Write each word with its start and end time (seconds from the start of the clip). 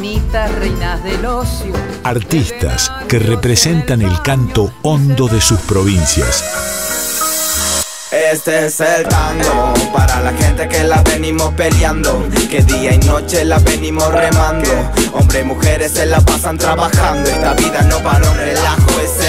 reinas 0.00 1.04
del 1.04 1.26
ocio. 1.26 1.74
Artistas 2.04 2.90
que 3.06 3.18
representan 3.18 4.00
el 4.00 4.22
canto 4.22 4.72
hondo 4.82 5.28
de 5.28 5.40
sus 5.42 5.60
provincias. 5.60 6.42
Este 8.10 8.66
es 8.66 8.80
el 8.80 9.06
tango 9.06 9.74
para 9.92 10.20
la 10.20 10.32
gente 10.32 10.68
que 10.68 10.84
la 10.84 11.02
venimos 11.02 11.52
peleando, 11.54 12.26
que 12.50 12.62
día 12.62 12.94
y 12.94 12.98
noche 12.98 13.44
la 13.44 13.58
venimos 13.58 14.10
remando. 14.12 14.70
Hombres 15.12 15.42
y 15.42 15.46
mujeres 15.46 15.92
se 15.92 16.06
la 16.06 16.20
pasan 16.20 16.56
trabajando, 16.56 17.28
esta 17.28 17.52
vida 17.54 17.82
no 17.82 17.98
para 17.98 18.30
un 18.30 18.36
relajo, 18.36 18.90
es 19.02 19.19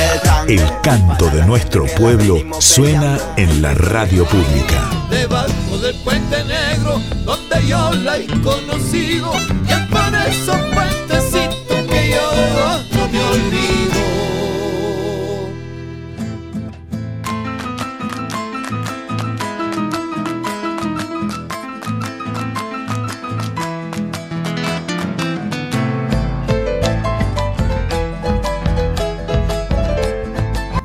el 0.52 0.82
canto 0.82 1.30
de 1.30 1.46
nuestro 1.46 1.86
pueblo 1.98 2.44
suena 2.59 3.18
en 3.38 3.62
la 3.62 3.73
radio 3.73 4.26
pública. 4.26 4.90
Debajo 5.09 5.78
del 5.82 5.96
puente 6.04 6.44
negro, 6.44 7.00
donde 7.23 7.67
yo 7.67 7.94
la 7.94 8.17
he 8.17 8.28
conocido, 8.42 9.31
y 9.66 9.72
es 9.72 9.80
por 9.88 10.14
esos 10.28 10.58
puentecitos 10.73 11.78
que 11.90 12.09
yo 12.09 12.81
no 12.92 13.08
me 13.08 13.23
olvido. 13.23 14.20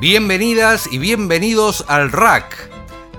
Bienvenidas 0.09 0.87
y 0.89 0.99
bienvenidos 0.99 1.83
al 1.89 2.13
RAC. 2.13 2.69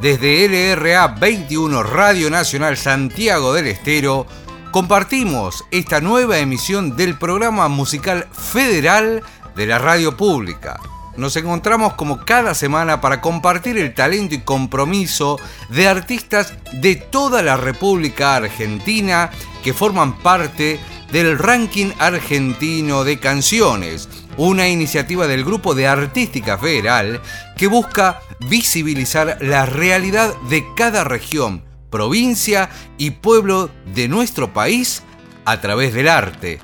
Desde 0.01 0.49
LRA 0.49 1.09
21 1.09 1.83
Radio 1.83 2.31
Nacional 2.31 2.79
Santiago 2.79 3.53
del 3.53 3.67
Estero, 3.67 4.27
compartimos 4.71 5.67
esta 5.71 6.01
nueva 6.01 6.39
emisión 6.39 6.97
del 6.97 7.19
programa 7.19 7.69
musical 7.69 8.27
federal 8.33 9.23
de 9.55 9.67
la 9.67 9.79
radio 9.79 10.17
pública. 10.17 10.81
Nos 11.19 11.37
encontramos 11.37 11.93
como 11.93 12.25
cada 12.25 12.55
semana 12.55 13.03
para 13.03 13.21
compartir 13.21 13.77
el 13.77 13.93
talento 13.93 14.35
y 14.37 14.41
compromiso 14.41 15.39
de 15.69 15.89
artistas 15.89 16.55
de 16.73 16.97
toda 16.97 17.43
la 17.43 17.59
República 17.59 18.35
Argentina 18.35 19.31
que 19.63 19.75
forman 19.75 20.19
parte 20.21 20.81
del 21.13 21.39
ranking 21.39 21.91
argentino 21.99 23.05
de 23.05 23.19
canciones, 23.19 24.09
una 24.39 24.69
iniciativa 24.69 25.27
del 25.27 25.45
Grupo 25.45 25.75
de 25.75 25.87
Artística 25.89 26.57
Federal 26.57 27.21
que 27.57 27.67
busca 27.67 28.21
visibilizar 28.49 29.37
la 29.41 29.67
realidad 29.67 30.35
de 30.49 30.65
cada 30.77 31.05
región, 31.05 31.65
provincia 31.91 32.71
y 32.97 33.11
pueblo 33.11 33.69
de 33.95 34.09
nuestro 34.09 34.55
país 34.55 35.03
a 35.45 35.61
través 35.61 35.93
del 35.93 36.09
arte. 36.09 36.61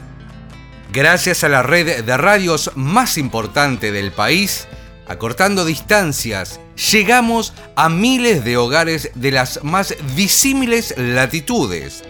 Gracias 0.93 1.43
a 1.43 1.49
la 1.49 1.65
red 1.65 2.05
de 2.05 2.17
radios 2.17 2.71
más 2.77 3.19
importante 3.19 3.91
del 3.91 4.13
país, 4.13 4.69
acortando 5.09 5.65
distancias, 5.65 6.61
llegamos 6.93 7.55
a 7.75 7.89
miles 7.89 8.45
de 8.45 8.57
hogares 8.57 9.11
de 9.17 9.33
las 9.33 9.65
más 9.65 9.97
disímiles 10.15 10.95
latitudes. 10.97 12.05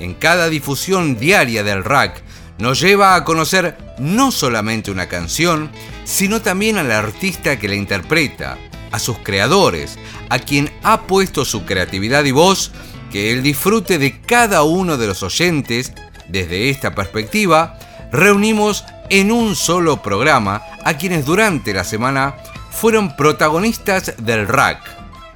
En 0.00 0.14
cada 0.14 0.48
difusión 0.48 1.16
diaria 1.16 1.62
del 1.62 1.84
rack, 1.84 2.23
nos 2.58 2.80
lleva 2.80 3.14
a 3.14 3.24
conocer 3.24 3.76
no 3.98 4.30
solamente 4.30 4.90
una 4.90 5.08
canción, 5.08 5.70
sino 6.04 6.42
también 6.42 6.78
al 6.78 6.92
artista 6.92 7.58
que 7.58 7.68
la 7.68 7.74
interpreta, 7.74 8.58
a 8.92 8.98
sus 8.98 9.18
creadores, 9.18 9.98
a 10.28 10.38
quien 10.38 10.70
ha 10.82 11.02
puesto 11.02 11.44
su 11.44 11.64
creatividad 11.64 12.24
y 12.24 12.30
voz, 12.30 12.70
que 13.10 13.32
el 13.32 13.42
disfrute 13.42 13.98
de 13.98 14.20
cada 14.20 14.62
uno 14.62 14.96
de 14.96 15.06
los 15.06 15.22
oyentes, 15.22 15.92
desde 16.28 16.70
esta 16.70 16.94
perspectiva, 16.94 17.78
reunimos 18.12 18.84
en 19.10 19.32
un 19.32 19.54
solo 19.56 20.02
programa 20.02 20.62
a 20.84 20.94
quienes 20.94 21.24
durante 21.24 21.74
la 21.74 21.84
semana 21.84 22.36
fueron 22.70 23.16
protagonistas 23.16 24.14
del 24.18 24.48
rack. 24.48 24.80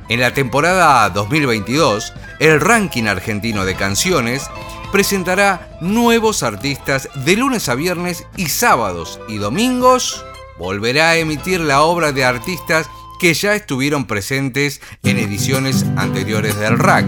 En 0.09 0.21
la 0.21 0.33
temporada 0.33 1.09
2022, 1.11 2.15
el 2.39 2.61
ranking 2.61 3.05
argentino 3.05 3.65
de 3.65 3.75
canciones 3.75 4.49
presentará 4.93 5.79
nuevos 5.81 6.43
artistas 6.43 7.09
de 7.25 7.37
lunes 7.37 7.69
a 7.69 7.75
viernes 7.75 8.27
y 8.37 8.49
sábados 8.49 9.21
y 9.29 9.39
domingos. 9.39 10.25
Volverá 10.59 11.11
a 11.11 11.17
emitir 11.17 11.61
la 11.61 11.83
obra 11.83 12.13
de 12.13 12.25
artistas 12.25 12.89
que 13.21 13.35
ya 13.35 13.55
estuvieron 13.55 14.07
presentes 14.07 14.81
en 15.03 15.19
ediciones 15.19 15.85
anteriores 15.97 16.59
del 16.59 16.79
RAC. 16.79 17.07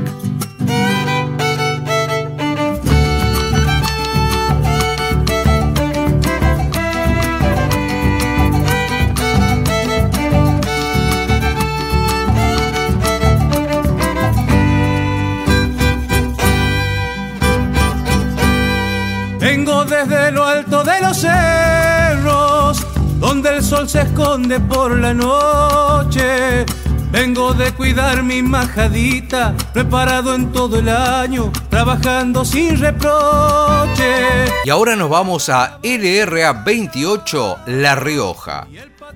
Vengo 19.41 19.87
desde 19.87 20.31
lo 20.33 20.45
alto 20.45 20.85
de 20.85 21.01
los 21.01 21.17
cerros, 21.17 22.87
donde 23.19 23.57
el 23.57 23.63
sol 23.63 23.89
se 23.89 24.03
esconde 24.03 24.61
por 24.61 24.99
la 24.99 25.15
noche. 25.15 26.67
Vengo 27.11 27.55
de 27.55 27.73
cuidar 27.73 28.23
mi 28.23 28.43
majadita, 28.43 29.55
preparado 29.73 30.35
en 30.35 30.53
todo 30.53 30.79
el 30.79 30.91
año, 30.91 31.51
trabajando 31.71 32.45
sin 32.45 32.79
reproche. 32.79 34.45
Y 34.67 34.69
ahora 34.69 34.95
nos 34.95 35.09
vamos 35.09 35.49
a 35.49 35.79
LRA 35.83 36.53
28 36.53 37.61
La 37.67 37.95
Rioja. 37.95 38.69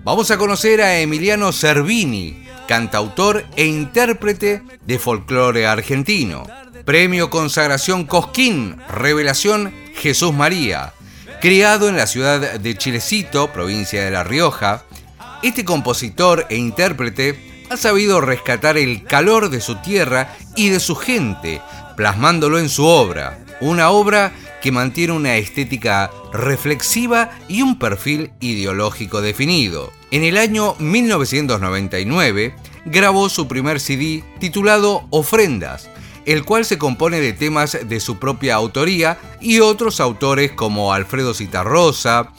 Vamos 0.05 0.31
a 0.31 0.39
conocer 0.39 0.81
a 0.81 1.01
Emiliano 1.01 1.53
Cervini, 1.53 2.49
cantautor 2.67 3.45
e 3.57 3.67
intérprete 3.67 4.63
de 4.87 4.99
folclore 4.99 5.67
argentino. 5.67 6.64
Premio 6.85 7.31
Consagración 7.31 8.05
Cosquín, 8.05 8.77
Revelación 8.91 9.73
Jesús 9.95 10.35
María. 10.35 10.93
Criado 11.41 11.89
en 11.89 11.97
la 11.97 12.07
ciudad 12.07 12.61
de 12.61 12.77
Chilecito, 12.77 13.51
provincia 13.53 14.05
de 14.05 14.11
La 14.11 14.23
Rioja, 14.23 14.85
este 15.43 15.65
compositor 15.65 16.47
e 16.51 16.57
intérprete 16.57 17.67
ha 17.71 17.79
sabido 17.79 18.21
rescatar 18.21 18.77
el 18.77 19.05
calor 19.05 19.49
de 19.49 19.63
su 19.63 19.77
tierra 19.77 20.37
y 20.57 20.69
de 20.69 20.79
su 20.79 20.95
gente, 20.95 21.63
plasmándolo 21.97 22.59
en 22.59 22.69
su 22.69 22.85
obra. 22.85 23.39
Una 23.61 23.89
obra 23.89 24.35
que 24.61 24.71
mantiene 24.71 25.15
una 25.15 25.37
estética 25.37 26.11
reflexiva 26.35 27.31
y 27.49 27.63
un 27.63 27.79
perfil 27.79 28.33
ideológico 28.41 29.23
definido. 29.23 29.91
En 30.11 30.23
el 30.23 30.37
año 30.37 30.75
1999 30.79 32.55
grabó 32.85 33.31
su 33.31 33.49
primer 33.49 33.81
CD 33.81 34.23
titulado 34.39 35.07
Ofrendas, 35.11 35.89
el 36.27 36.45
cual 36.45 36.65
se 36.65 36.79
compone 36.79 37.21
de 37.21 37.33
temas 37.33 37.79
de 37.83 38.01
su 38.01 38.19
propia 38.19 38.55
autoría 38.55 39.19
y 39.41 39.61
otros 39.61 40.01
autores 40.01 40.53
como 40.53 40.93
Alfredo 40.93 41.35
Citarrosa, 41.35 42.33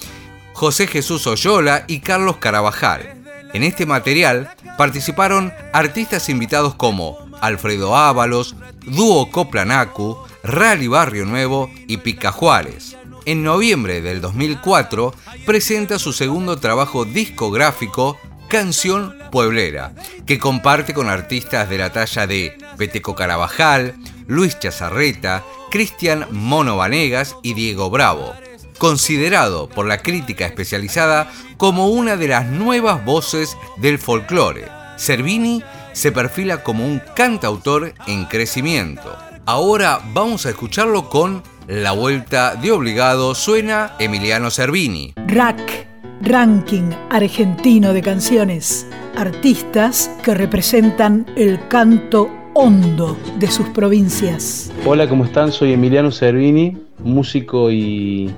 José 0.53 0.87
Jesús 0.87 1.27
Oyola 1.27 1.85
y 1.87 1.99
Carlos 1.99 2.37
Carabajal. 2.37 3.21
En 3.53 3.63
este 3.63 3.85
material 3.85 4.55
participaron 4.77 5.53
artistas 5.71 6.29
invitados 6.29 6.75
como 6.75 7.17
Alfredo 7.41 7.95
Ábalos, 7.95 8.55
Dúo 8.85 9.31
Coplanacu, 9.31 10.17
Rally 10.43 10.87
Barrio 10.87 11.25
Nuevo 11.25 11.69
y 11.87 11.97
Pica 11.97 12.31
Juárez. 12.31 12.97
En 13.25 13.43
noviembre 13.43 14.01
del 14.01 14.21
2004 14.21 15.13
presenta 15.45 15.97
su 15.97 16.13
segundo 16.13 16.57
trabajo 16.59 17.05
discográfico, 17.05 18.17
Canción 18.47 19.15
Pueblera, 19.31 19.93
que 20.25 20.39
comparte 20.39 20.93
con 20.93 21.09
artistas 21.09 21.69
de 21.69 21.77
la 21.77 21.91
talla 21.91 22.27
de 22.27 22.57
Peteco 22.77 23.15
Carabajal, 23.15 23.95
Luis 24.27 24.59
Chazarreta, 24.59 25.43
Cristian 25.71 26.27
Mono 26.31 26.77
Vanegas 26.77 27.35
y 27.43 27.53
Diego 27.53 27.89
Bravo. 27.89 28.33
Considerado 28.77 29.69
por 29.69 29.87
la 29.87 29.99
crítica 29.99 30.45
especializada 30.45 31.31
como 31.57 31.89
una 31.89 32.17
de 32.17 32.27
las 32.27 32.47
nuevas 32.47 33.03
voces 33.03 33.57
del 33.77 33.99
folclore, 33.99 34.67
Cervini 34.97 35.63
se 35.93 36.11
perfila 36.11 36.61
como 36.63 36.85
un 36.85 37.01
cantautor 37.15 37.93
en 38.07 38.25
crecimiento. 38.25 39.17
Ahora 39.45 40.01
vamos 40.13 40.45
a 40.45 40.49
escucharlo 40.49 41.09
con 41.09 41.43
La 41.67 41.93
vuelta 41.93 42.55
de 42.55 42.71
obligado 42.71 43.33
suena 43.33 43.95
Emiliano 43.99 44.51
Cervini. 44.51 45.13
Rack, 45.27 45.87
Ranking 46.25 46.89
Argentino 47.11 47.93
de 47.93 48.01
Canciones. 48.01 48.87
Artistas 49.15 50.09
que 50.23 50.33
representan 50.33 51.27
el 51.35 51.59
canto 51.67 52.31
hondo 52.55 53.15
de 53.37 53.45
sus 53.45 53.69
provincias. 53.69 54.73
Hola, 54.87 55.07
¿cómo 55.07 55.23
están? 55.23 55.51
Soy 55.51 55.73
Emiliano 55.73 56.09
Cervini, 56.09 56.79
músico 56.97 57.69
y 57.69 58.31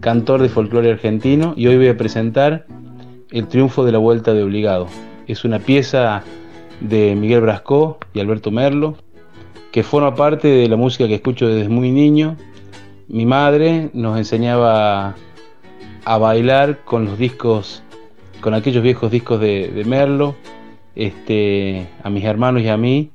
cantor 0.00 0.40
de 0.40 0.48
folclore 0.48 0.90
argentino 0.90 1.52
y 1.54 1.66
hoy 1.66 1.76
voy 1.76 1.88
a 1.88 1.98
presentar 1.98 2.64
El 3.30 3.46
triunfo 3.46 3.84
de 3.84 3.92
la 3.92 3.98
vuelta 3.98 4.32
de 4.32 4.42
obligado. 4.42 4.86
Es 5.26 5.44
una 5.44 5.58
pieza 5.58 6.22
de 6.80 7.14
Miguel 7.14 7.42
Brascó 7.42 7.98
y 8.14 8.20
Alberto 8.20 8.50
Merlo, 8.50 8.96
que 9.70 9.82
forma 9.82 10.14
parte 10.14 10.48
de 10.48 10.66
la 10.66 10.76
música 10.76 11.06
que 11.06 11.16
escucho 11.16 11.46
desde 11.46 11.68
muy 11.68 11.90
niño. 11.90 12.38
Mi 13.06 13.26
madre 13.26 13.90
nos 13.92 14.16
enseñaba 14.16 15.14
a 16.04 16.18
bailar 16.18 16.84
con 16.84 17.04
los 17.04 17.18
discos, 17.18 17.82
con 18.40 18.54
aquellos 18.54 18.82
viejos 18.82 19.10
discos 19.10 19.40
de, 19.40 19.82
Merlo, 19.86 20.34
este, 20.94 21.88
a 22.02 22.10
mis 22.10 22.24
hermanos 22.24 22.62
y 22.62 22.68
a 22.68 22.76
mí. 22.76 23.10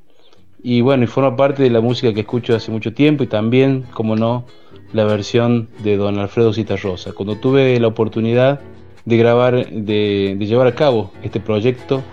Y 0.64 0.82
bueno, 0.82 1.04
y 1.04 1.08
forma 1.08 1.36
parte 1.36 1.64
de 1.64 1.70
la 1.70 1.82
música 1.82 2.14
que 2.14 2.22
escucho 2.22 2.56
hace 2.56 2.72
mucho 2.72 2.94
tiempo 2.94 3.24
y 3.24 3.28
también, 3.28 3.84
como 3.94 4.16
no, 4.16 4.46
la 4.94 5.06
versión 5.06 5.70
de 5.84 5.98
don 5.98 6.18
Alfredo 6.18 6.54
Citarrosa. 6.54 7.14
Cuando 7.14 7.36
tuve 7.36 7.80
la 7.80 7.88
oportunidad 7.88 8.62
de 9.06 9.18
grabar, 9.18 9.70
de, 9.70 10.36
llevar 10.40 10.68
a 10.68 10.76
cabo 10.76 11.12
este 11.24 11.40
proyecto, 11.40 12.04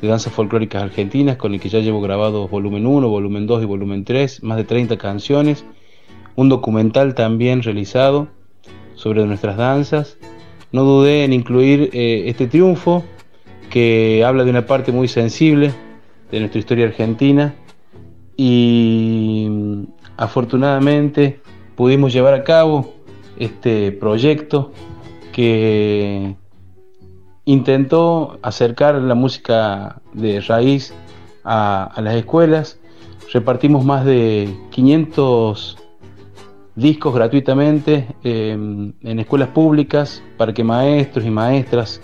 de 0.00 0.08
danzas 0.08 0.32
folclóricas 0.32 0.82
argentinas, 0.82 1.36
con 1.36 1.54
el 1.54 1.60
que 1.60 1.68
ya 1.68 1.78
llevo 1.78 2.00
grabado 2.00 2.48
volumen 2.48 2.86
1, 2.86 3.08
volumen 3.08 3.46
2 3.46 3.62
y 3.62 3.66
volumen 3.66 4.04
3, 4.04 4.42
más 4.42 4.56
de 4.56 4.64
30 4.64 4.98
canciones, 4.98 5.64
un 6.34 6.48
documental 6.48 7.14
también 7.14 7.62
realizado 7.62 8.28
sobre 9.02 9.26
nuestras 9.26 9.56
danzas. 9.56 10.16
No 10.70 10.84
dudé 10.84 11.24
en 11.24 11.32
incluir 11.32 11.90
eh, 11.92 12.24
este 12.26 12.46
triunfo, 12.46 13.02
que 13.68 14.22
habla 14.24 14.44
de 14.44 14.50
una 14.50 14.66
parte 14.66 14.92
muy 14.92 15.08
sensible 15.08 15.72
de 16.30 16.38
nuestra 16.38 16.60
historia 16.60 16.86
argentina 16.86 17.54
y 18.36 19.46
mm, 19.50 19.84
afortunadamente 20.16 21.40
pudimos 21.74 22.12
llevar 22.12 22.34
a 22.34 22.44
cabo 22.44 22.94
este 23.38 23.90
proyecto 23.92 24.72
que 25.32 26.36
intentó 27.44 28.38
acercar 28.42 28.94
la 28.96 29.14
música 29.14 30.00
de 30.12 30.40
raíz 30.42 30.94
a, 31.44 31.92
las 31.96 32.14
escuelas. 32.14 32.78
Repartimos 33.32 33.84
más 33.84 34.04
de 34.04 34.54
500 34.70 35.81
discos 36.74 37.14
gratuitamente 37.14 38.06
em, 38.24 38.92
en 39.02 39.18
escuelas 39.18 39.48
públicas 39.48 40.22
para 40.36 40.52
que 40.52 40.64
maestros 40.64 41.24
y 41.24 41.30
maestras, 41.30 42.00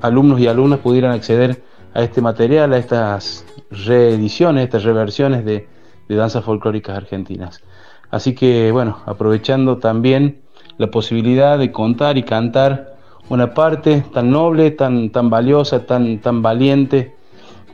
alumnos 0.00 0.40
y 0.40 0.46
alumnas 0.46 0.80
pudieran 0.80 1.12
acceder 1.12 1.62
a 1.94 2.02
este 2.02 2.20
material, 2.20 2.72
a 2.72 2.78
estas 2.78 3.44
reediciones, 3.70 4.64
estas 4.64 4.84
reversiones 4.84 5.44
de, 5.44 5.68
danzas 6.08 6.44
folclóricas 6.44 6.96
argentinas. 6.96 7.62
Así 8.10 8.34
que 8.34 8.70
bueno, 8.70 8.98
aprovechando 9.06 9.78
también 9.78 10.42
la 10.78 10.88
posibilidad 10.88 11.58
de 11.58 11.72
contar 11.72 12.16
y 12.16 12.22
cantar 12.22 12.94
una 13.28 13.54
parte 13.54 14.04
tan 14.12 14.30
noble, 14.30 14.70
tan, 14.70 15.10
tan 15.10 15.30
valiosa, 15.30 15.84
tan, 15.84 16.20
tan 16.20 16.42
valiente 16.42 17.16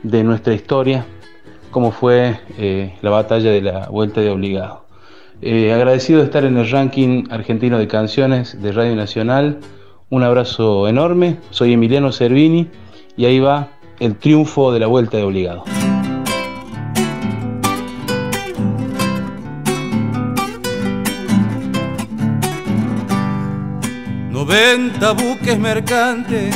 de 0.01 0.23
nuestra 0.23 0.53
historia 0.53 1.05
como 1.69 1.91
fue 1.91 2.39
eh, 2.57 2.95
la 3.01 3.09
batalla 3.09 3.51
de 3.51 3.61
la 3.61 3.87
Vuelta 3.89 4.21
de 4.21 4.29
Obligado. 4.29 4.85
Eh, 5.45 5.73
agradecido 5.73 6.19
de 6.19 6.25
estar 6.25 6.45
en 6.45 6.55
el 6.55 6.69
ranking 6.69 7.25
argentino 7.29 7.77
de 7.77 7.85
canciones 7.85 8.61
de 8.61 8.71
Radio 8.71 8.95
Nacional. 8.95 9.59
Un 10.09 10.23
abrazo 10.23 10.87
enorme. 10.87 11.37
Soy 11.49 11.73
Emiliano 11.73 12.13
Cervini 12.13 12.69
y 13.17 13.25
ahí 13.25 13.41
va 13.41 13.67
el 13.99 14.15
triunfo 14.15 14.71
de 14.71 14.79
la 14.79 14.87
Vuelta 14.87 15.17
de 15.17 15.23
Obligado. 15.23 15.65
90 24.31 25.11
buques 25.11 25.59
mercantes, 25.59 26.55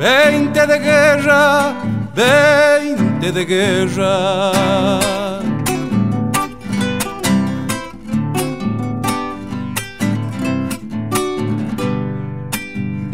20 0.00 0.66
de 0.66 0.78
guerra, 0.80 1.74
20 2.16 3.30
de 3.30 3.44
guerra. 3.44 5.27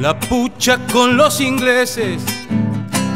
La 0.00 0.18
pucha 0.18 0.78
con 0.92 1.16
los 1.16 1.40
ingleses, 1.40 2.22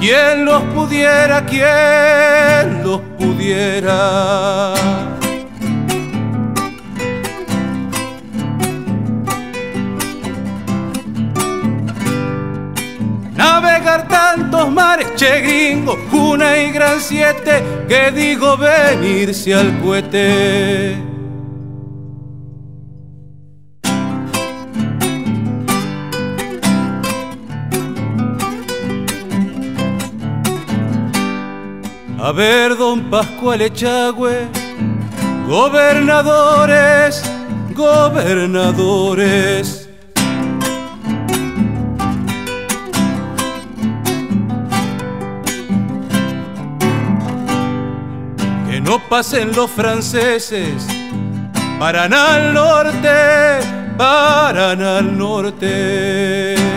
quien 0.00 0.44
los 0.44 0.62
pudiera, 0.75 1.46
quien 1.46 2.82
los 2.82 3.00
pudiera. 3.17 4.75
navegar 13.37 14.08
tantos 14.08 14.70
mares, 14.70 15.06
che 15.17 15.40
gringo, 15.40 15.96
una 16.12 16.56
y 16.59 16.73
gran 16.73 17.00
siete, 17.00 17.62
que 17.88 18.11
digo 18.11 18.56
venirse 18.56 19.54
al 19.54 19.78
cohete. 19.80 21.12
A 32.32 32.34
ver, 32.34 32.76
don 32.78 33.10
Pascual 33.10 33.60
Echagüe, 33.60 34.48
gobernadores, 35.46 37.22
gobernadores 37.74 39.86
no 48.82 48.98
pasen 49.10 49.54
los 49.54 49.70
franceses, 49.70 50.86
paran 51.78 52.14
al 52.14 52.54
norte, 52.54 53.60
paran 53.98 54.82
al 54.82 55.18
norte. 55.18 56.72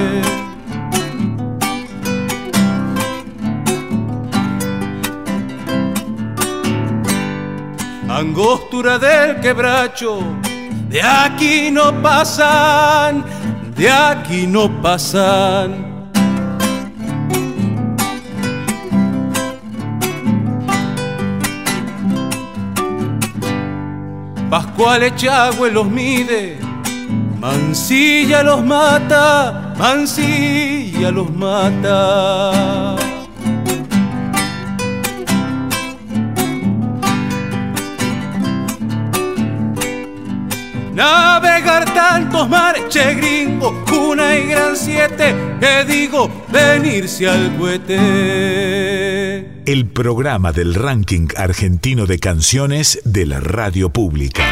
Angostura 8.15 8.97
del 8.97 9.41
quebracho, 9.41 10.21
de 10.87 11.01
aquí 11.01 11.69
no 11.69 12.01
pasan, 12.01 13.25
de 13.75 13.91
aquí 13.91 14.47
no 14.47 14.69
pasan. 14.81 16.15
Pascual 24.49 25.03
Echagüe 25.03 25.69
los 25.69 25.85
mide, 25.85 26.57
Mansilla 27.41 28.43
los 28.43 28.63
mata, 28.63 29.73
Mansilla 29.77 31.11
los 31.11 31.29
mata. 31.35 32.95
Navegar 40.95 41.85
tantos 41.93 42.47
mares, 42.47 42.83
che 42.89 43.15
gringo, 43.15 43.83
una 43.91 44.37
y 44.37 44.47
gran 44.47 44.77
siete, 44.77 45.35
que 45.59 45.83
digo, 45.85 46.45
venirse 46.47 47.27
al 47.27 47.55
cohete. 47.57 49.55
el 49.65 49.87
programa 49.87 50.51
del 50.51 50.75
ranking 50.75 51.27
argentino 51.35 52.05
de 52.05 52.19
canciones 52.19 53.01
de 53.03 53.25
la 53.25 53.39
radio 53.39 53.89
pública. 53.89 54.43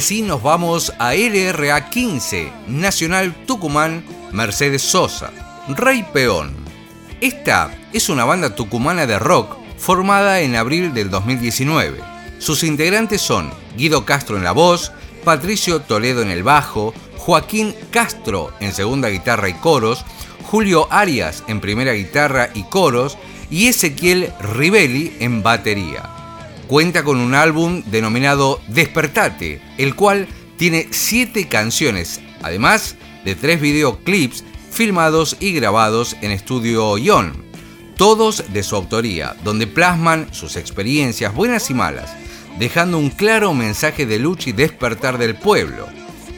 Así 0.00 0.22
nos 0.22 0.42
vamos 0.42 0.94
a 0.98 1.12
LRA 1.12 1.90
15, 1.90 2.50
Nacional 2.68 3.34
Tucumán, 3.44 4.02
Mercedes 4.32 4.80
Sosa, 4.80 5.30
Rey 5.68 6.06
Peón. 6.10 6.56
Esta 7.20 7.70
es 7.92 8.08
una 8.08 8.24
banda 8.24 8.54
tucumana 8.54 9.06
de 9.06 9.18
rock 9.18 9.58
formada 9.76 10.40
en 10.40 10.56
abril 10.56 10.94
del 10.94 11.10
2019. 11.10 12.00
Sus 12.38 12.62
integrantes 12.62 13.20
son 13.20 13.50
Guido 13.76 14.06
Castro 14.06 14.38
en 14.38 14.44
la 14.44 14.52
voz, 14.52 14.90
Patricio 15.22 15.82
Toledo 15.82 16.22
en 16.22 16.30
el 16.30 16.44
bajo, 16.44 16.94
Joaquín 17.18 17.74
Castro 17.90 18.54
en 18.58 18.72
segunda 18.72 19.10
guitarra 19.10 19.50
y 19.50 19.52
coros, 19.52 20.06
Julio 20.44 20.88
Arias 20.90 21.44
en 21.46 21.60
primera 21.60 21.92
guitarra 21.92 22.48
y 22.54 22.62
coros 22.62 23.18
y 23.50 23.66
Ezequiel 23.66 24.32
Rivelli 24.40 25.14
en 25.20 25.42
batería 25.42 26.19
cuenta 26.70 27.02
con 27.02 27.18
un 27.18 27.34
álbum 27.34 27.82
denominado 27.86 28.60
Despertate, 28.68 29.60
el 29.76 29.96
cual 29.96 30.28
tiene 30.56 30.86
siete 30.92 31.48
canciones, 31.48 32.20
además 32.42 32.94
de 33.24 33.34
tres 33.34 33.60
videoclips 33.60 34.44
filmados 34.70 35.36
y 35.40 35.50
grabados 35.50 36.16
en 36.20 36.30
estudio 36.30 36.96
Ion, 36.96 37.44
todos 37.96 38.44
de 38.52 38.62
su 38.62 38.76
autoría, 38.76 39.34
donde 39.42 39.66
plasman 39.66 40.32
sus 40.32 40.54
experiencias 40.54 41.34
buenas 41.34 41.70
y 41.70 41.74
malas, 41.74 42.12
dejando 42.60 42.98
un 42.98 43.10
claro 43.10 43.52
mensaje 43.52 44.06
de 44.06 44.20
lucha 44.20 44.50
y 44.50 44.52
despertar 44.52 45.18
del 45.18 45.34
pueblo. 45.34 45.88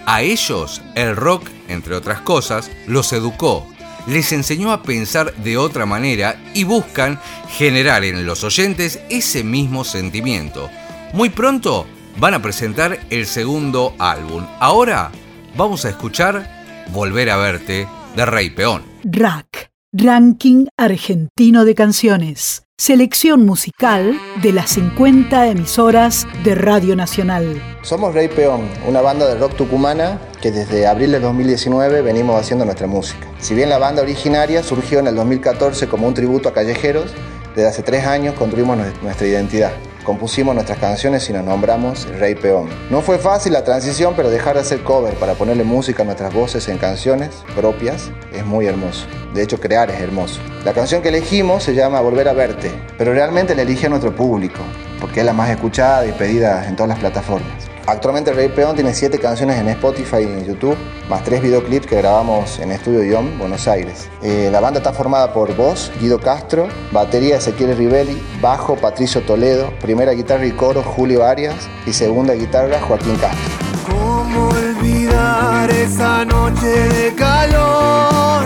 A 0.06 0.22
ellos, 0.22 0.80
el 0.94 1.14
rock, 1.14 1.46
entre 1.68 1.94
otras 1.94 2.22
cosas, 2.22 2.70
los 2.86 3.12
educó, 3.12 3.68
les 4.06 4.32
enseñó 4.32 4.72
a 4.72 4.82
pensar 4.82 5.34
de 5.36 5.56
otra 5.56 5.86
manera 5.86 6.40
y 6.54 6.64
buscan 6.64 7.20
generar 7.48 8.04
en 8.04 8.26
los 8.26 8.44
oyentes 8.44 9.00
ese 9.10 9.44
mismo 9.44 9.84
sentimiento. 9.84 10.70
Muy 11.12 11.30
pronto 11.30 11.86
van 12.18 12.34
a 12.34 12.42
presentar 12.42 12.98
el 13.10 13.26
segundo 13.26 13.94
álbum. 13.98 14.46
Ahora 14.60 15.10
vamos 15.56 15.84
a 15.84 15.90
escuchar 15.90 16.62
Volver 16.92 17.30
a 17.30 17.36
verte 17.36 17.86
de 18.16 18.26
Rey 18.26 18.50
Peón. 18.50 18.82
Rack, 19.04 19.70
Ranking 19.92 20.66
Argentino 20.76 21.64
de 21.64 21.74
Canciones. 21.74 22.64
Selección 22.84 23.46
musical 23.46 24.18
de 24.42 24.52
las 24.52 24.70
50 24.70 25.46
emisoras 25.46 26.26
de 26.42 26.56
Radio 26.56 26.96
Nacional. 26.96 27.62
Somos 27.82 28.12
Rey 28.12 28.26
Peón, 28.26 28.68
una 28.88 29.00
banda 29.00 29.28
de 29.28 29.36
rock 29.36 29.54
tucumana 29.54 30.18
que 30.40 30.50
desde 30.50 30.88
abril 30.88 31.12
de 31.12 31.20
2019 31.20 32.02
venimos 32.02 32.40
haciendo 32.40 32.64
nuestra 32.64 32.88
música. 32.88 33.28
Si 33.38 33.54
bien 33.54 33.68
la 33.68 33.78
banda 33.78 34.02
originaria 34.02 34.64
surgió 34.64 34.98
en 34.98 35.06
el 35.06 35.14
2014 35.14 35.86
como 35.86 36.08
un 36.08 36.14
tributo 36.14 36.48
a 36.48 36.54
callejeros, 36.54 37.12
desde 37.54 37.68
hace 37.68 37.84
tres 37.84 38.04
años 38.04 38.34
construimos 38.34 38.76
nuestra 39.00 39.28
identidad. 39.28 39.70
Compusimos 40.04 40.54
nuestras 40.54 40.78
canciones 40.78 41.30
y 41.30 41.32
nos 41.32 41.44
nombramos 41.44 42.08
Rey 42.18 42.34
Peón. 42.34 42.68
No 42.90 43.02
fue 43.02 43.18
fácil 43.18 43.52
la 43.52 43.62
transición, 43.62 44.14
pero 44.16 44.30
dejar 44.30 44.54
de 44.54 44.62
hacer 44.62 44.82
cover 44.82 45.14
para 45.14 45.34
ponerle 45.34 45.62
música 45.62 46.02
a 46.02 46.06
nuestras 46.06 46.34
voces 46.34 46.66
en 46.68 46.78
canciones 46.78 47.30
propias 47.54 48.10
es 48.32 48.44
muy 48.44 48.66
hermoso. 48.66 49.06
De 49.32 49.42
hecho, 49.42 49.60
crear 49.60 49.90
es 49.90 50.00
hermoso. 50.00 50.40
La 50.64 50.72
canción 50.72 51.02
que 51.02 51.10
elegimos 51.10 51.62
se 51.62 51.74
llama 51.74 52.00
Volver 52.00 52.28
a 52.28 52.32
verte, 52.32 52.72
pero 52.98 53.12
realmente 53.12 53.54
la 53.54 53.62
elige 53.62 53.86
a 53.86 53.90
nuestro 53.90 54.14
público, 54.14 54.60
porque 55.00 55.20
es 55.20 55.26
la 55.26 55.32
más 55.32 55.50
escuchada 55.50 56.04
y 56.04 56.12
pedida 56.12 56.66
en 56.68 56.74
todas 56.74 56.88
las 56.88 56.98
plataformas. 56.98 57.71
Actualmente 57.86 58.32
Rey 58.32 58.48
Peón 58.48 58.76
tiene 58.76 58.94
7 58.94 59.18
canciones 59.18 59.58
en 59.58 59.68
Spotify 59.68 60.18
y 60.20 60.24
en 60.24 60.44
YouTube, 60.44 60.76
más 61.08 61.24
3 61.24 61.42
videoclips 61.42 61.86
que 61.86 61.96
grabamos 61.96 62.60
en 62.60 62.70
Estudio 62.70 63.02
Ion, 63.02 63.38
Buenos 63.38 63.66
Aires. 63.66 64.08
Eh, 64.22 64.50
la 64.52 64.60
banda 64.60 64.78
está 64.78 64.92
formada 64.92 65.32
por 65.32 65.54
voz, 65.56 65.90
Guido 66.00 66.20
Castro, 66.20 66.68
batería 66.92 67.38
Ezequiel 67.38 67.76
Rivelli, 67.76 68.22
bajo 68.40 68.76
Patricio 68.76 69.22
Toledo, 69.22 69.72
primera 69.80 70.12
guitarra 70.12 70.46
y 70.46 70.52
coro 70.52 70.82
Julio 70.82 71.24
Arias 71.24 71.56
y 71.84 71.92
segunda 71.92 72.34
guitarra 72.34 72.80
Joaquín 72.80 73.16
Castro. 73.16 73.50
¿Cómo 73.90 74.48
olvidar 74.50 75.68
esa 75.70 76.24
noche 76.24 76.66
de 76.66 77.14
calor? 77.16 78.42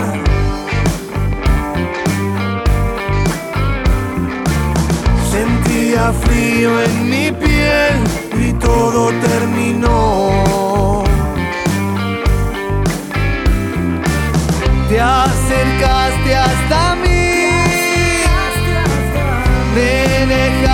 Sentía 5.29 6.11
frío 6.11 6.81
en 6.81 7.09
mi 7.09 7.31
piel 7.33 7.56
todo 8.59 9.09
terminó. 9.21 11.03
Te 14.89 15.01
acercaste 15.01 16.35
hasta 16.35 16.95
mí, 16.95 17.49
me 19.75 20.25
dejaste 20.25 20.66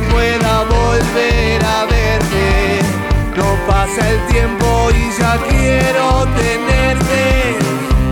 pueda 0.00 0.64
volver 0.64 1.64
a 1.64 1.84
verte. 1.84 2.80
No 3.36 3.56
pasa 3.66 4.08
el 4.10 4.20
tiempo 4.26 4.88
y 4.90 5.20
ya 5.20 5.38
quiero 5.48 6.26
tenerte 6.36 7.56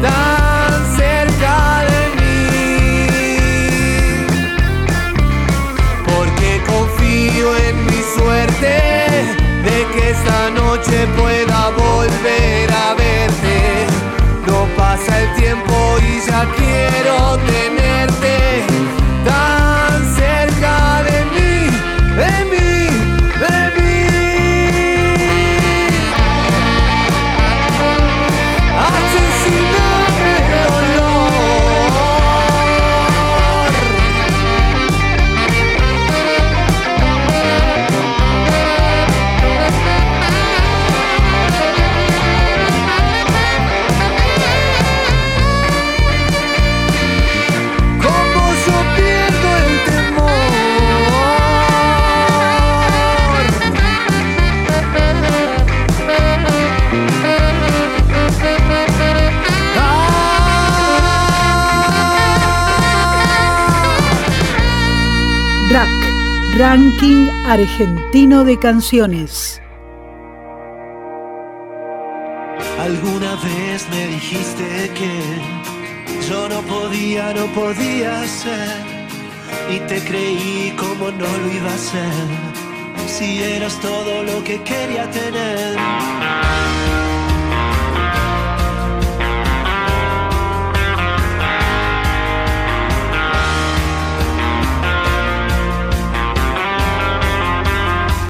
tan 0.03 0.97
cerca 0.97 1.85
de 1.91 2.03
mí. 2.19 2.47
Porque 6.05 6.61
confío 6.67 7.57
en 7.57 7.87
mi 7.87 8.03
suerte 8.17 8.75
de 9.65 9.87
que 9.93 10.11
esta 10.11 10.51
noche 10.51 11.07
pueda 11.19 11.71
volver 11.71 12.71
a 12.73 12.95
verte. 12.95 13.87
No 14.47 14.67
pasa 14.77 15.21
el 15.21 15.35
tiempo 15.37 15.75
y 16.01 16.21
ya 16.29 16.47
quiero 16.57 17.37
tenerte. 17.47 17.80
Ranking 66.61 67.27
Argentino 67.47 68.45
de 68.45 68.59
Canciones. 68.59 69.63
Alguna 72.79 73.35
vez 73.37 73.89
me 73.89 74.07
dijiste 74.09 74.91
que 74.95 76.29
yo 76.29 76.51
no 76.51 76.61
podía, 76.61 77.33
no 77.33 77.47
podía 77.55 78.27
ser. 78.27 78.77
Y 79.71 79.79
te 79.89 80.05
creí 80.05 80.75
como 80.77 81.11
no 81.11 81.29
lo 81.39 81.51
iba 81.51 81.73
a 81.73 81.79
ser. 81.79 82.29
Si 83.07 83.43
eras 83.43 83.81
todo 83.81 84.23
lo 84.23 84.45
que 84.45 84.63
quería 84.63 85.11
tener. 85.11 85.79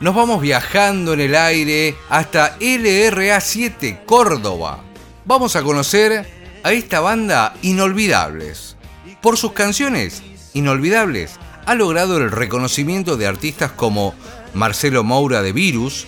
Nos 0.00 0.14
vamos 0.14 0.40
viajando 0.40 1.12
en 1.12 1.20
el 1.20 1.34
aire 1.34 1.94
hasta 2.08 2.58
LRA7 2.58 4.06
Córdoba. 4.06 4.82
Vamos 5.26 5.56
a 5.56 5.62
conocer 5.62 6.26
a 6.62 6.72
esta 6.72 7.00
banda 7.00 7.52
Inolvidables. 7.60 8.78
Por 9.20 9.36
sus 9.36 9.52
canciones, 9.52 10.22
Inolvidables 10.54 11.32
ha 11.66 11.74
logrado 11.74 12.16
el 12.16 12.30
reconocimiento 12.30 13.18
de 13.18 13.26
artistas 13.26 13.72
como 13.72 14.14
Marcelo 14.54 15.04
Moura 15.04 15.42
de 15.42 15.52
Virus, 15.52 16.06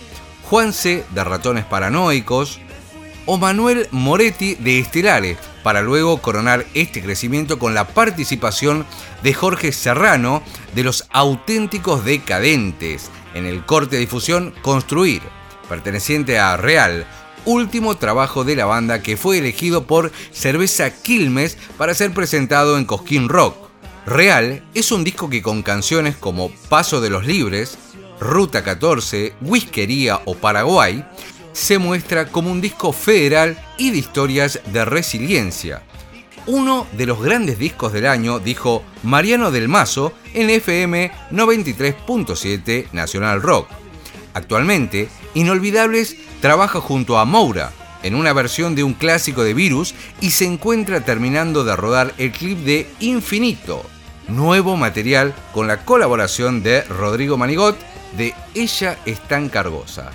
Juanse 0.49 1.05
de 1.11 1.23
Ratones 1.23 1.65
Paranoicos 1.65 2.59
o 3.27 3.37
Manuel 3.37 3.87
Moretti 3.91 4.55
de 4.55 4.79
Estelares, 4.79 5.37
para 5.61 5.83
luego 5.83 6.19
coronar 6.19 6.65
este 6.73 7.03
crecimiento 7.03 7.59
con 7.59 7.75
la 7.75 7.87
participación 7.87 8.87
de 9.21 9.35
Jorge 9.35 9.71
Serrano 9.71 10.41
de 10.73 10.83
los 10.83 11.05
auténticos 11.11 12.03
decadentes 12.03 13.11
en 13.33 13.45
el 13.45 13.65
corte 13.65 13.95
de 13.95 14.01
difusión 14.01 14.53
Construir, 14.61 15.21
perteneciente 15.69 16.39
a 16.39 16.57
Real, 16.57 17.05
último 17.45 17.95
trabajo 17.95 18.43
de 18.43 18.55
la 18.55 18.65
banda 18.65 19.01
que 19.01 19.17
fue 19.17 19.37
elegido 19.37 19.85
por 19.85 20.11
Cerveza 20.31 20.91
Quilmes 20.91 21.57
para 21.77 21.93
ser 21.93 22.13
presentado 22.13 22.77
en 22.77 22.85
Cosquín 22.85 23.29
Rock. 23.29 23.55
Real 24.05 24.63
es 24.73 24.91
un 24.91 25.03
disco 25.03 25.29
que 25.29 25.41
con 25.41 25.63
canciones 25.63 26.15
como 26.15 26.51
Paso 26.69 27.01
de 27.01 27.09
los 27.09 27.25
Libres, 27.25 27.77
Ruta 28.19 28.63
14, 28.63 29.33
Whiskería 29.41 30.21
o 30.25 30.35
Paraguay, 30.35 31.05
se 31.53 31.77
muestra 31.77 32.27
como 32.27 32.51
un 32.51 32.61
disco 32.61 32.91
federal 32.91 33.57
y 33.77 33.91
de 33.91 33.97
historias 33.97 34.59
de 34.65 34.85
resiliencia. 34.85 35.83
Uno 36.45 36.87
de 36.91 37.05
los 37.05 37.21
grandes 37.21 37.57
discos 37.57 37.93
del 37.93 38.05
año, 38.05 38.39
dijo 38.39 38.83
Mariano 39.01 39.49
del 39.49 39.69
Mazo 39.69 40.11
en 40.33 40.49
FM 40.49 41.11
93.7 41.31 42.91
Nacional 42.91 43.41
Rock. 43.41 43.69
Actualmente, 44.33 45.07
Inolvidables 45.35 46.17
trabaja 46.41 46.81
junto 46.81 47.17
a 47.17 47.25
Moura 47.25 47.71
en 48.03 48.15
una 48.15 48.33
versión 48.33 48.75
de 48.75 48.83
un 48.83 48.93
clásico 48.93 49.43
de 49.43 49.53
Virus 49.53 49.95
y 50.19 50.31
se 50.31 50.45
encuentra 50.45 51.05
terminando 51.05 51.63
de 51.63 51.77
rodar 51.77 52.13
el 52.17 52.33
clip 52.33 52.59
de 52.59 52.91
Infinito, 52.99 53.81
nuevo 54.27 54.75
material 54.75 55.33
con 55.53 55.67
la 55.67 55.85
colaboración 55.85 56.61
de 56.61 56.81
Rodrigo 56.81 57.37
Manigot 57.37 57.77
de 58.17 58.35
Ella 58.53 58.97
es 59.05 59.25
tan 59.27 59.47
cargosa. 59.47 60.11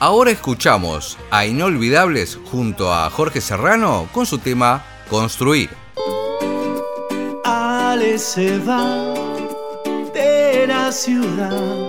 Ahora 0.00 0.32
escuchamos 0.32 1.18
a 1.30 1.46
Inolvidables 1.46 2.38
junto 2.50 2.92
a 2.92 3.08
Jorge 3.10 3.40
Serrano 3.40 4.08
con 4.12 4.26
su 4.26 4.38
tema 4.38 4.84
Construir. 5.08 5.70
Ale 7.44 8.18
se 8.18 8.58
va 8.58 9.14
de 10.12 10.66
la 10.66 10.92
ciudad 10.92 11.88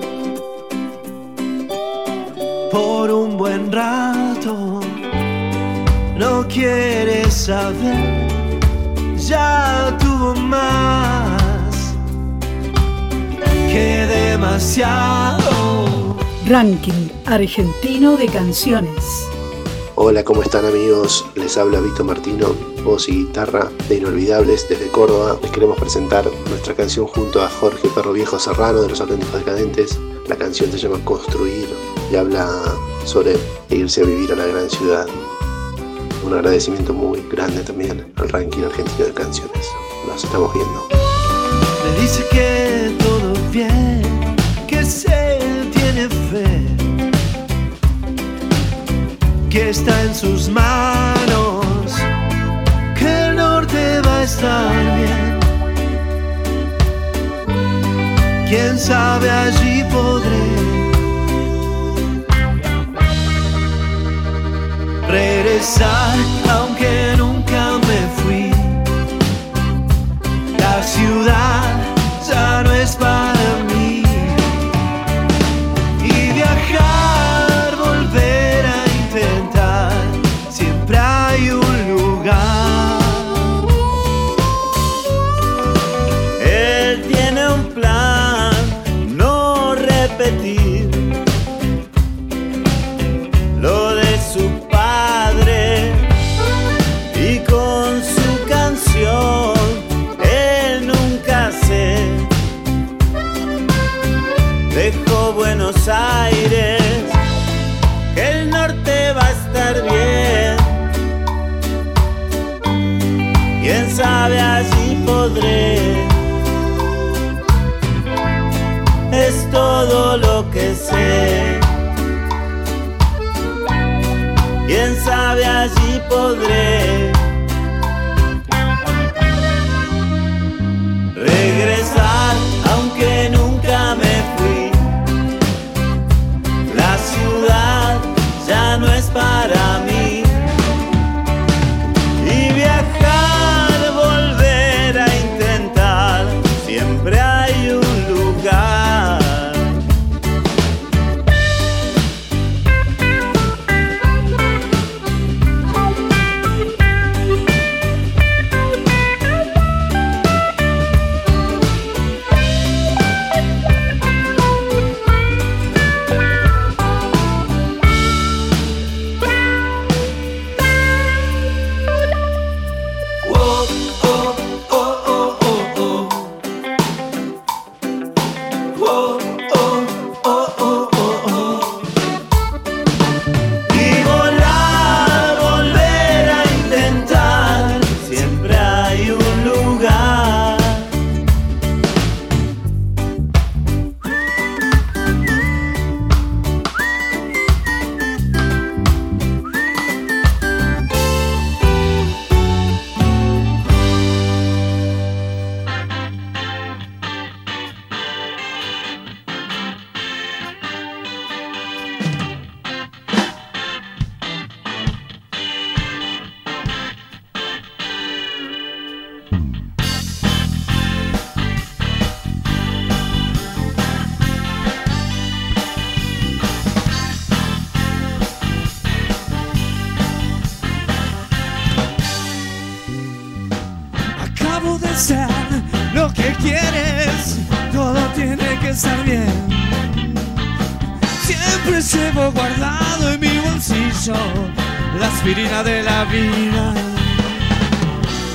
por 2.71 3.11
un 3.11 3.37
buen 3.37 3.73
rato. 3.73 4.79
No 6.17 6.47
quiere 6.47 7.29
saber, 7.29 8.29
ya 9.17 9.97
tuvo 9.99 10.33
más 10.35 11.93
que 13.43 14.07
demasiado. 14.07 15.45
Ranking 16.47 17.09
Argentino 17.25 18.15
de 18.15 18.27
Canciones. 18.27 19.25
Hola, 19.95 20.23
¿cómo 20.23 20.41
están 20.41 20.65
amigos? 20.65 21.25
Les 21.35 21.57
habla 21.57 21.81
Vito 21.81 22.05
Martino, 22.05 22.55
voz 22.83 23.09
y 23.09 23.25
guitarra 23.25 23.69
de 23.87 23.95
Inolvidables 23.95 24.67
desde 24.69 24.87
Córdoba. 24.87 25.37
Les 25.41 25.51
queremos 25.51 25.79
presentar 25.79 26.29
nuestra 26.49 26.75
canción 26.75 27.07
junto 27.07 27.41
a 27.41 27.49
Jorge 27.49 27.87
Perro 27.93 28.13
Viejo 28.13 28.39
Serrano 28.39 28.81
de 28.81 28.89
Los 28.89 29.01
Auténticos 29.01 29.39
Decadentes. 29.39 29.99
La 30.27 30.35
canción 30.35 30.71
se 30.71 30.77
llama 30.77 31.03
Construir 31.03 31.67
y 32.11 32.15
habla 32.15 32.47
sobre 33.05 33.37
irse 33.69 34.01
a 34.01 34.05
vivir 34.05 34.31
a 34.31 34.35
la 34.35 34.45
gran 34.45 34.69
ciudad. 34.69 35.07
Un 36.23 36.33
agradecimiento 36.33 36.93
muy 36.93 37.21
grande 37.31 37.61
también 37.61 38.11
al 38.17 38.29
ranking 38.29 38.63
argentino 38.63 39.05
de 39.05 39.13
canciones. 39.13 39.67
Nos 40.07 40.23
estamos 40.23 40.53
viendo. 40.53 40.87
Me 41.83 42.01
dice 42.01 42.23
que 42.31 42.95
todo 42.99 43.33
bien, 43.51 44.01
que 44.67 44.83
se 44.83 45.39
tiene 45.73 46.09
fe, 46.29 46.61
que 49.49 49.69
está 49.69 50.03
en 50.03 50.13
sus 50.13 50.49
manos, 50.49 51.38
bien. 54.41 55.39
Quién 58.47 58.79
sabe, 58.79 59.29
allí 59.29 59.83
podré 59.91 60.29
regresar, 65.07 66.15
aunque 66.49 67.15
nunca 67.17 67.18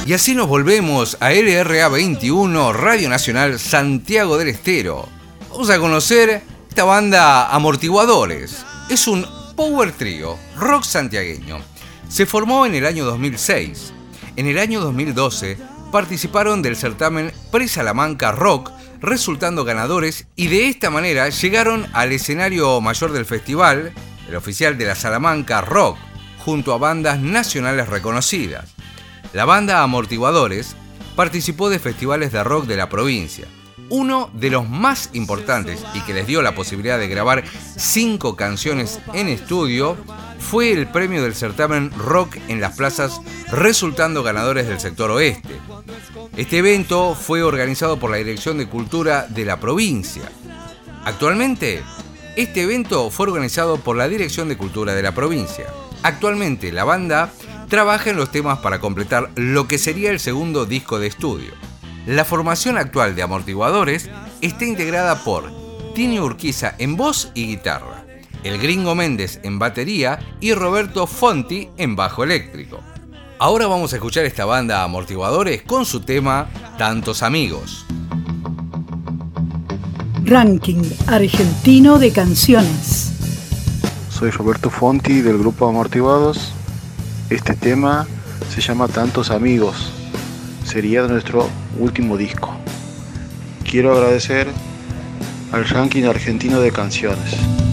Y 0.06 0.12
así 0.12 0.32
nos 0.36 0.46
volvemos 0.46 1.16
a 1.18 1.32
LRA 1.32 1.88
21, 1.88 2.72
Radio 2.72 3.08
Nacional 3.08 3.58
Santiago 3.58 4.38
del 4.38 4.50
Estero. 4.50 5.08
Vamos 5.50 5.70
a 5.70 5.80
conocer 5.80 6.42
esta 6.68 6.84
banda 6.84 7.52
Amortiguadores. 7.52 8.64
Es 8.88 9.08
un 9.08 9.26
power 9.56 9.90
trio, 9.90 10.38
rock 10.56 10.84
santiagueño. 10.84 11.58
Se 12.08 12.26
formó 12.26 12.64
en 12.64 12.76
el 12.76 12.86
año 12.86 13.04
2006. 13.04 13.92
En 14.36 14.46
el 14.46 14.60
año 14.60 14.80
2012 14.80 15.58
participaron 15.90 16.62
del 16.62 16.76
certamen 16.76 17.32
Pre-Salamanca 17.50 18.30
Rock, 18.30 18.70
resultando 19.00 19.64
ganadores 19.64 20.28
y 20.36 20.46
de 20.46 20.68
esta 20.68 20.90
manera 20.90 21.28
llegaron 21.28 21.88
al 21.92 22.12
escenario 22.12 22.80
mayor 22.80 23.10
del 23.10 23.26
festival, 23.26 23.92
el 24.28 24.36
oficial 24.36 24.78
de 24.78 24.86
la 24.86 24.94
Salamanca 24.94 25.60
Rock, 25.60 25.98
junto 26.44 26.74
a 26.74 26.78
bandas 26.78 27.20
nacionales 27.20 27.88
reconocidas. 27.88 28.74
La 29.32 29.44
banda 29.44 29.82
Amortiguadores 29.82 30.76
participó 31.16 31.70
de 31.70 31.78
festivales 31.78 32.32
de 32.32 32.44
rock 32.44 32.66
de 32.66 32.76
la 32.76 32.88
provincia. 32.88 33.46
Uno 33.88 34.30
de 34.34 34.50
los 34.50 34.68
más 34.68 35.10
importantes 35.12 35.84
y 35.94 36.00
que 36.02 36.14
les 36.14 36.26
dio 36.26 36.42
la 36.42 36.54
posibilidad 36.54 36.98
de 36.98 37.08
grabar 37.08 37.44
cinco 37.76 38.36
canciones 38.36 39.00
en 39.12 39.28
estudio 39.28 39.96
fue 40.38 40.72
el 40.72 40.86
premio 40.86 41.22
del 41.22 41.34
certamen 41.34 41.90
Rock 41.96 42.36
en 42.48 42.60
las 42.60 42.76
plazas, 42.76 43.20
resultando 43.50 44.22
ganadores 44.22 44.66
del 44.68 44.80
sector 44.80 45.10
oeste. 45.10 45.54
Este 46.36 46.58
evento 46.58 47.14
fue 47.14 47.42
organizado 47.42 47.98
por 47.98 48.10
la 48.10 48.18
Dirección 48.18 48.58
de 48.58 48.68
Cultura 48.68 49.26
de 49.28 49.44
la 49.44 49.60
provincia. 49.60 50.30
Actualmente, 51.04 51.82
este 52.36 52.62
evento 52.62 53.10
fue 53.10 53.28
organizado 53.28 53.78
por 53.78 53.96
la 53.96 54.08
Dirección 54.08 54.48
de 54.48 54.56
Cultura 54.56 54.94
de 54.94 55.02
la 55.02 55.14
provincia. 55.14 55.66
Actualmente, 56.04 56.70
la 56.70 56.84
banda 56.84 57.32
trabaja 57.70 58.10
en 58.10 58.16
los 58.16 58.30
temas 58.30 58.58
para 58.58 58.78
completar 58.78 59.30
lo 59.36 59.66
que 59.66 59.78
sería 59.78 60.10
el 60.10 60.20
segundo 60.20 60.66
disco 60.66 60.98
de 60.98 61.06
estudio. 61.06 61.52
La 62.06 62.26
formación 62.26 62.76
actual 62.76 63.16
de 63.16 63.22
Amortiguadores 63.22 64.10
está 64.42 64.66
integrada 64.66 65.24
por 65.24 65.50
Tini 65.94 66.20
Urquiza 66.20 66.74
en 66.76 66.98
voz 66.98 67.30
y 67.32 67.46
guitarra, 67.46 68.04
el 68.42 68.58
Gringo 68.58 68.94
Méndez 68.94 69.40
en 69.44 69.58
batería 69.58 70.18
y 70.40 70.52
Roberto 70.52 71.06
Fonti 71.06 71.70
en 71.78 71.96
bajo 71.96 72.22
eléctrico. 72.22 72.80
Ahora 73.38 73.66
vamos 73.66 73.94
a 73.94 73.96
escuchar 73.96 74.26
esta 74.26 74.44
banda 74.44 74.82
Amortiguadores 74.82 75.62
con 75.62 75.86
su 75.86 76.00
tema 76.00 76.50
Tantos 76.76 77.22
Amigos. 77.22 77.86
Ranking 80.22 80.82
argentino 81.06 81.98
de 81.98 82.12
canciones. 82.12 83.13
Soy 84.14 84.30
Roberto 84.30 84.70
Fonti 84.70 85.22
del 85.22 85.38
grupo 85.38 85.66
Amortiguados. 85.66 86.52
Este 87.30 87.56
tema 87.56 88.06
se 88.48 88.60
llama 88.60 88.86
Tantos 88.86 89.32
Amigos. 89.32 89.92
Sería 90.64 91.02
nuestro 91.08 91.48
último 91.80 92.16
disco. 92.16 92.54
Quiero 93.68 93.92
agradecer 93.92 94.46
al 95.50 95.68
ranking 95.68 96.04
argentino 96.04 96.60
de 96.60 96.70
canciones. 96.70 97.63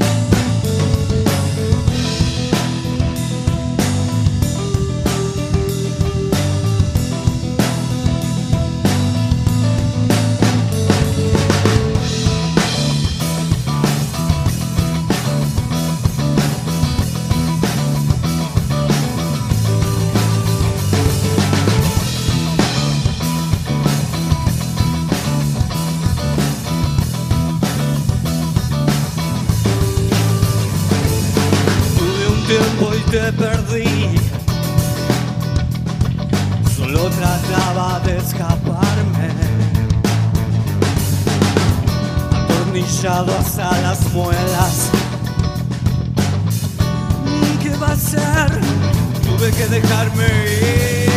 Tuve 49.42 49.52
que 49.54 49.68
dejarme 49.70 50.24
ir. 50.24 51.10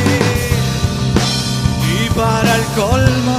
Y 1.93 2.11
para 2.17 2.57
el 2.57 2.65
colmo, 2.75 3.39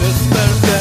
desperté. 0.00 0.80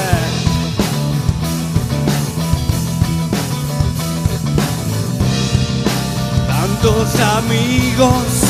tantos 6.48 7.20
amigos. 7.20 8.49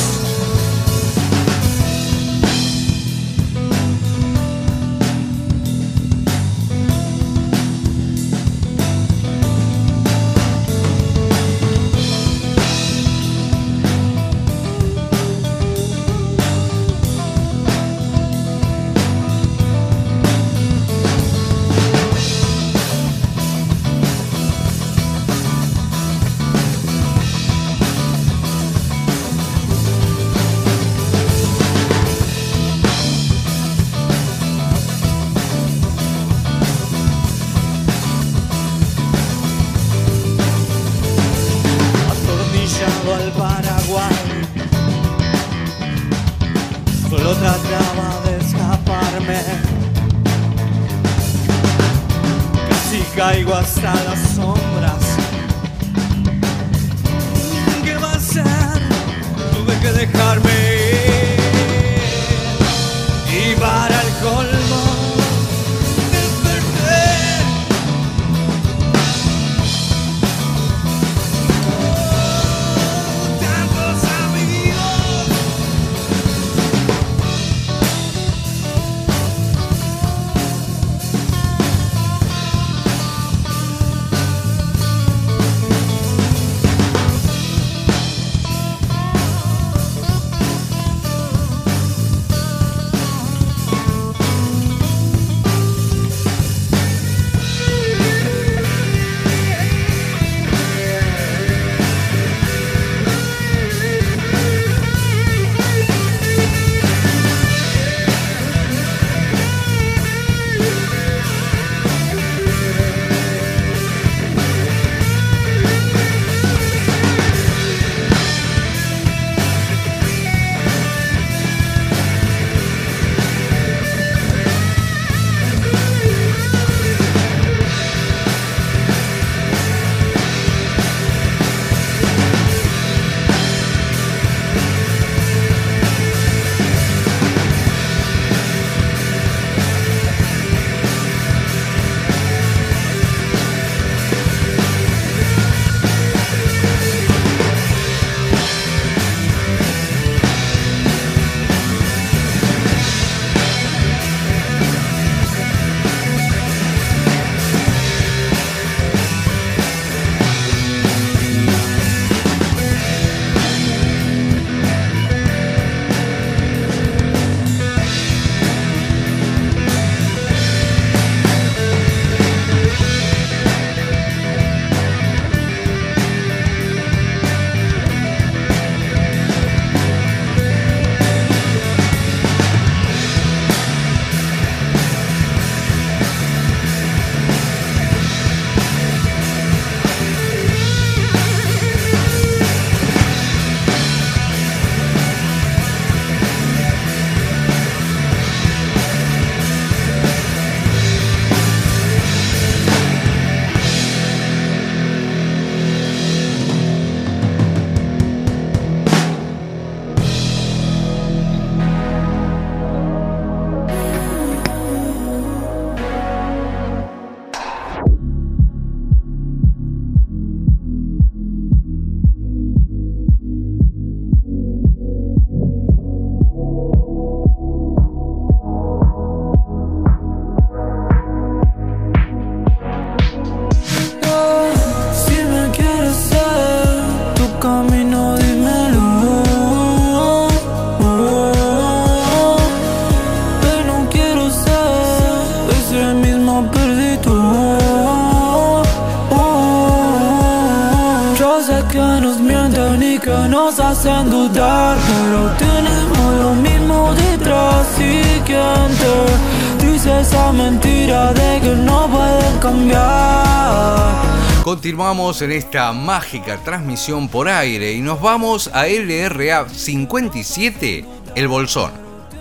Nos 253.80 253.86
hacen 253.86 254.10
dudar, 254.10 254.78
pero 254.88 255.32
tenemos 255.38 256.14
lo 256.22 256.36
mismo 256.36 256.94
detrás. 256.94 257.68
Y 257.80 258.20
quien 258.22 258.68
te 258.78 259.66
dice 259.66 260.02
esa 260.02 260.32
mentira 260.32 261.14
de 261.14 261.40
que 261.40 261.56
no 261.56 261.88
pueden 261.88 262.40
cambiar. 262.40 264.10
Continuamos 264.44 265.22
en 265.22 265.32
esta 265.32 265.72
mágica 265.74 266.38
transmisión 266.44 267.08
por 267.08 267.30
aire 267.30 267.74
y 267.74 267.82
nos 267.82 268.02
vamos 268.02 268.50
a 268.54 268.68
LRA 268.68 269.48
57, 269.48 270.86
El 271.16 271.28
Bolsón. 271.28 271.72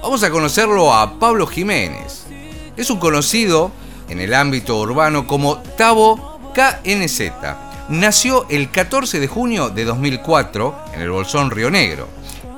Vamos 0.02 0.22
a 0.22 0.30
conocerlo 0.30 0.94
a 0.94 1.18
Pablo 1.18 1.46
Jiménez. 1.46 2.26
Es 2.76 2.90
un 2.90 2.98
conocido 2.98 3.72
en 4.08 4.20
el 4.20 4.34
ámbito 4.34 4.78
urbano 4.78 5.26
como 5.26 5.58
Tavo 5.76 6.38
KNZ. 6.54 7.67
Nació 7.88 8.46
el 8.50 8.70
14 8.70 9.18
de 9.18 9.28
junio 9.28 9.70
de 9.70 9.86
2004 9.86 10.78
en 10.92 11.00
el 11.00 11.10
Bolsón 11.10 11.50
Río 11.50 11.70
Negro. 11.70 12.06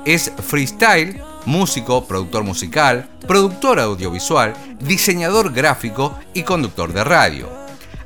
Es 0.04 0.32
freestyle, 0.44 1.22
músico, 1.46 2.04
productor 2.04 2.42
musical, 2.42 3.08
productor 3.28 3.78
audiovisual, 3.78 4.54
diseñador 4.80 5.52
gráfico 5.52 6.18
y 6.34 6.42
conductor 6.42 6.92
de 6.92 7.04
radio. 7.04 7.48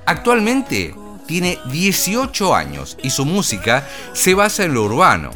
Actualmente 0.04 0.94
tiene 1.26 1.58
18 1.72 2.54
años 2.54 2.98
y 3.02 3.08
su 3.08 3.24
música 3.24 3.88
se 4.12 4.34
basa 4.34 4.64
en 4.64 4.74
lo 4.74 4.82
urbano. 4.82 5.30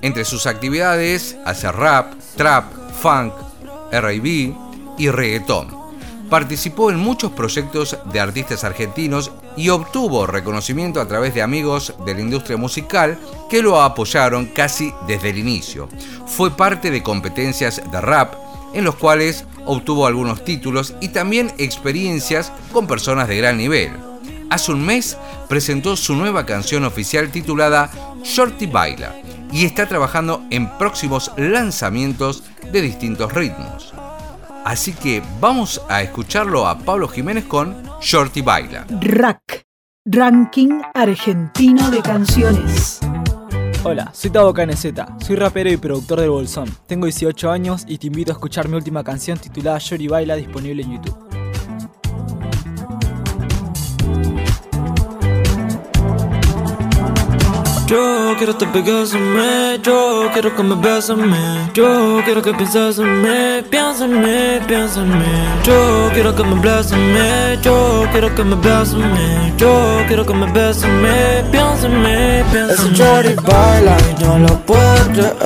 Entre 0.00 0.24
sus 0.24 0.46
actividades 0.46 1.36
hace 1.44 1.70
rap, 1.70 2.14
trap, 2.38 2.72
funk, 3.02 3.34
R&B 3.92 4.54
y 4.96 5.10
reggaetón. 5.10 5.76
Participó 6.30 6.90
en 6.90 6.96
muchos 6.96 7.32
proyectos 7.32 7.98
de 8.10 8.18
artistas 8.18 8.64
argentinos 8.64 9.30
y 9.56 9.68
obtuvo 9.68 10.26
reconocimiento 10.26 11.00
a 11.00 11.06
través 11.06 11.34
de 11.34 11.42
amigos 11.42 11.94
de 12.04 12.14
la 12.14 12.20
industria 12.20 12.56
musical 12.56 13.18
que 13.50 13.62
lo 13.62 13.80
apoyaron 13.80 14.46
casi 14.46 14.92
desde 15.06 15.30
el 15.30 15.38
inicio. 15.38 15.88
Fue 16.26 16.50
parte 16.50 16.90
de 16.90 17.02
competencias 17.02 17.82
de 17.90 18.00
rap 18.00 18.34
en 18.74 18.84
los 18.84 18.94
cuales 18.96 19.44
obtuvo 19.66 20.06
algunos 20.06 20.44
títulos 20.44 20.94
y 21.00 21.08
también 21.08 21.52
experiencias 21.58 22.52
con 22.72 22.86
personas 22.86 23.28
de 23.28 23.36
gran 23.36 23.56
nivel. 23.56 23.92
Hace 24.50 24.72
un 24.72 24.84
mes 24.84 25.16
presentó 25.48 25.96
su 25.96 26.14
nueva 26.14 26.44
canción 26.44 26.84
oficial 26.84 27.30
titulada 27.30 27.90
Shorty 28.22 28.66
Baila 28.66 29.14
y 29.52 29.64
está 29.64 29.86
trabajando 29.86 30.42
en 30.50 30.68
próximos 30.78 31.30
lanzamientos 31.36 32.42
de 32.70 32.80
distintos 32.80 33.32
ritmos. 33.32 33.91
Así 34.64 34.92
que 34.92 35.22
vamos 35.40 35.82
a 35.88 36.02
escucharlo 36.02 36.66
a 36.66 36.78
Pablo 36.78 37.08
Jiménez 37.08 37.44
con 37.44 37.82
Shorty 38.00 38.42
Baila. 38.42 38.86
Rack, 39.00 39.64
Ranking 40.04 40.80
Argentino 40.94 41.90
de 41.90 42.00
Canciones. 42.00 43.00
Hola, 43.84 44.10
soy 44.14 44.30
Tavo 44.30 44.54
KNZ, 44.54 44.86
soy 45.18 45.34
rapero 45.34 45.68
y 45.68 45.76
productor 45.76 46.20
del 46.20 46.30
Bolsón. 46.30 46.68
Tengo 46.86 47.06
18 47.06 47.50
años 47.50 47.84
y 47.88 47.98
te 47.98 48.06
invito 48.06 48.30
a 48.30 48.34
escuchar 48.34 48.68
mi 48.68 48.76
última 48.76 49.02
canción 49.02 49.38
titulada 49.38 49.78
Yori 49.78 50.06
Baila 50.06 50.36
disponible 50.36 50.84
en 50.84 50.92
YouTube. 50.92 51.31
Yo 57.92 58.34
quiero 58.38 58.56
que 58.56 58.64
te 58.64 58.72
pegues 58.72 59.12
en 59.12 59.34
mí, 59.34 59.78
yo 59.82 60.30
quiero 60.32 60.56
que 60.56 60.62
me 60.62 60.76
beses 60.76 61.10
en 61.10 61.30
mí. 61.30 61.36
Yo 61.74 62.22
quiero 62.24 62.40
que 62.40 62.54
pienses 62.54 62.98
en 62.98 63.20
mí, 63.20 63.62
piensa 63.68 64.06
en 64.06 64.18
mí, 64.18 64.60
piensa 64.66 65.02
en 65.02 65.10
mí. 65.10 65.34
Yo 65.62 66.08
quiero 66.14 66.34
que 66.34 66.42
me 66.42 66.54
beses 66.58 66.92
en 66.92 67.12
mí, 67.12 67.58
yo 67.60 68.06
quiero 68.10 68.34
que 68.34 68.44
me 68.44 68.56
beses 68.56 68.94
en 68.94 69.12
mí. 69.12 69.52
Yo 69.58 70.02
quiero 70.08 70.24
que 70.24 70.32
me 70.32 70.50
beses 70.52 70.84
en 70.84 71.02
mí, 71.02 71.08
piensa 71.50 71.86
en 71.86 72.02
mí, 72.02 72.42
piensa 72.50 72.82
en 72.82 72.92
mí. 72.92 72.98
Ese 72.98 73.34
baila 73.42 73.96
y 74.08 74.24
no 74.24 74.38
lo 74.38 74.58
puedo 74.64 75.04
creer 75.12 75.36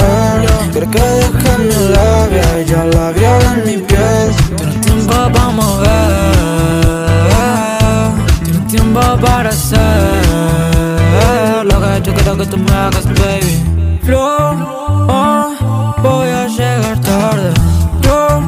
Quiero 0.71 0.89
que 0.93 1.01
deje 1.01 1.59
mi 1.59 1.75
labia 1.95 2.61
y 2.61 2.65
ya 2.65 2.85
la 2.85 3.11
en 3.11 3.65
mi 3.67 3.77
piel. 3.79 4.31
Tiene 4.57 4.73
tiempo 4.85 5.15
para 5.33 5.49
mover 5.49 5.89
Tiene 8.45 8.61
tiempo 8.71 9.01
para 9.21 9.49
hacer 9.49 10.76
lo 11.65 11.81
que 11.81 12.03
yo 12.03 12.15
quiero 12.15 12.37
que 12.37 12.47
tú 12.47 12.57
me 12.57 12.73
hagas, 12.73 13.05
baby. 13.07 13.99
Flor, 14.03 14.57
oh, 15.09 15.95
voy 16.03 16.29
a 16.29 16.47
llegar 16.47 17.01
tarde. 17.01 17.53
Yo 18.03 18.41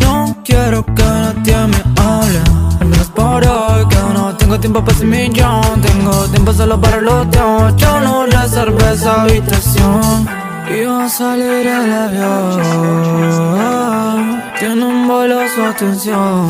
no 0.00 0.36
quiero 0.44 0.84
que 0.84 1.02
nadie 1.02 1.56
me 1.72 1.82
hable. 2.02 2.40
Al 2.80 2.86
menos 2.86 3.08
por 3.08 3.46
hoy, 3.46 3.86
que 3.88 3.96
no 4.14 4.34
tengo 4.36 4.58
tiempo 4.58 4.80
para 4.84 4.96
ese 4.96 5.04
millón. 5.04 5.80
Tengo 5.82 6.12
tiempo 6.28 6.52
solo 6.52 6.80
para 6.80 7.00
los 7.00 7.30
dos. 7.30 7.76
Yo 7.76 8.00
no 8.00 8.26
reservé 8.26 8.92
esa 8.92 9.22
habitación. 9.22 10.28
Iba 10.68 11.04
a 11.04 11.08
salir 11.08 11.66
el 11.66 11.92
avión. 11.92 12.60
Tiene 14.58 14.84
un 14.84 15.06
vuelo 15.06 15.36
su 15.54 15.62
atención. 15.62 16.48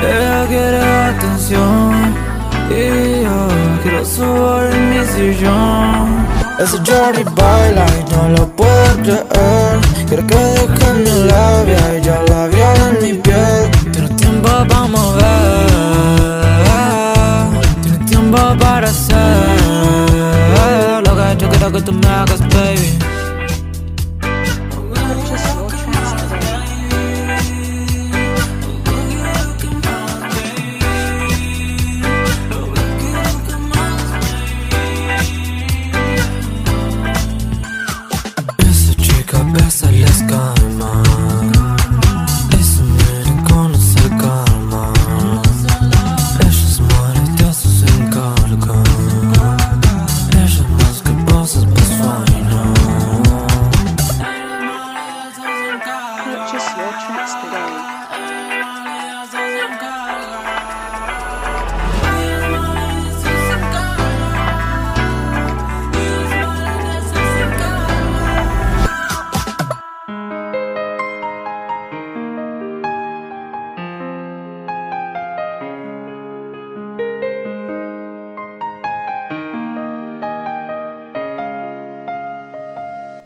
Ella 0.00 0.46
quiere 0.48 0.80
atención. 0.80 2.14
Y 2.70 3.22
yo 3.22 3.47
quiero 3.88 4.04
subir 4.04 4.74
en 4.74 4.90
mi 4.90 5.04
sillón 5.06 6.26
Ese 6.58 6.76
Jordi 6.78 7.24
baila 7.34 7.86
y 7.98 8.02
no 8.12 8.28
lo 8.36 8.48
puedo 8.56 8.96
creer. 9.02 9.78
Quiero 10.06 10.26
que 10.26 10.36
deje 10.36 10.92
mi 10.94 11.28
labia 11.28 11.98
y 11.98 12.02
ya 12.02 12.22
la 12.28 12.48
viola 12.48 12.90
en 12.90 12.96
mi 13.04 13.12
piel. 13.18 13.70
Tiene 13.92 14.08
tiempo 14.10 14.48
para 14.68 14.86
mover. 14.86 15.68
Tiene 17.82 17.98
tiempo 18.06 18.38
para 18.58 18.88
hacer. 18.88 19.16
Lo 21.06 21.16
que 21.16 21.36
yo 21.38 21.48
quiero 21.48 21.72
que 21.72 21.80
tú 21.82 21.92
me 21.92 22.08
hagas, 22.08 22.40
baby 22.40 22.97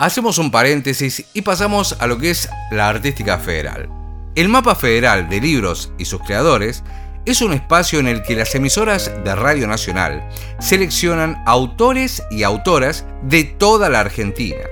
Hacemos 0.02 0.38
un 0.38 0.50
paréntesis 0.50 1.26
y 1.32 1.42
pasamos 1.42 1.96
a 2.00 2.08
lo 2.08 2.18
que 2.18 2.30
es 2.30 2.48
la 2.72 2.88
Artística 2.88 3.38
Federal. 3.38 3.88
El 4.34 4.48
Mapa 4.48 4.74
Federal 4.74 5.28
de 5.28 5.40
Libros 5.40 5.92
y 5.96 6.06
sus 6.06 6.20
creadores 6.22 6.82
es 7.24 7.40
un 7.40 7.52
espacio 7.52 8.00
en 8.00 8.08
el 8.08 8.22
que 8.22 8.34
las 8.34 8.52
emisoras 8.56 9.12
de 9.22 9.32
Radio 9.36 9.68
Nacional 9.68 10.28
seleccionan 10.58 11.40
autores 11.46 12.20
y 12.32 12.42
autoras 12.42 13.06
de 13.22 13.44
toda 13.44 13.88
la 13.88 14.00
Argentina. 14.00 14.64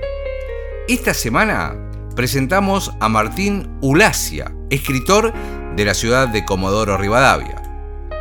Esta 0.89 1.13
semana 1.13 1.77
presentamos 2.13 2.91
a 2.99 3.07
Martín 3.07 3.69
Ulacia, 3.79 4.51
escritor 4.69 5.31
de 5.77 5.85
la 5.85 5.93
ciudad 5.93 6.27
de 6.27 6.43
Comodoro 6.43 6.97
Rivadavia. 6.97 7.55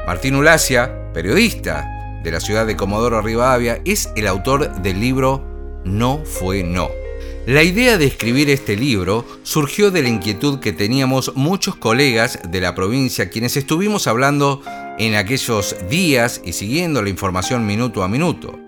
Martín 0.07 0.37
Ulacia, 0.37 1.11
periodista 1.13 1.89
de 2.23 2.31
la 2.31 2.39
ciudad 2.39 2.67
de 2.67 2.77
Comodoro 2.77 3.21
Rivadavia, 3.21 3.81
es 3.85 4.13
el 4.15 4.29
autor 4.29 4.81
del 4.81 5.01
libro 5.01 5.45
No 5.85 6.25
fue 6.25 6.63
no 6.63 7.00
la 7.47 7.63
idea 7.63 7.97
de 7.97 8.05
escribir 8.05 8.51
este 8.51 8.77
libro 8.77 9.27
surgió 9.43 9.91
de 9.91 10.03
la 10.03 10.09
inquietud 10.09 10.61
que 10.61 10.73
teníamos 10.73 11.33
muchos 11.37 11.75
colegas 11.75 12.39
de 12.49 12.61
la 12.61 12.75
provincia 12.75 13.31
quienes 13.31 13.57
estuvimos 13.57 14.07
hablando 14.07 14.63
en 14.99 15.15
aquellos 15.15 15.75
días 15.89 16.43
y 16.45 16.53
siguiendo 16.53 17.03
la 17.03 17.09
información 17.09 17.67
minuto 17.67 18.03
a 18.03 18.09
minuto, 18.09 18.59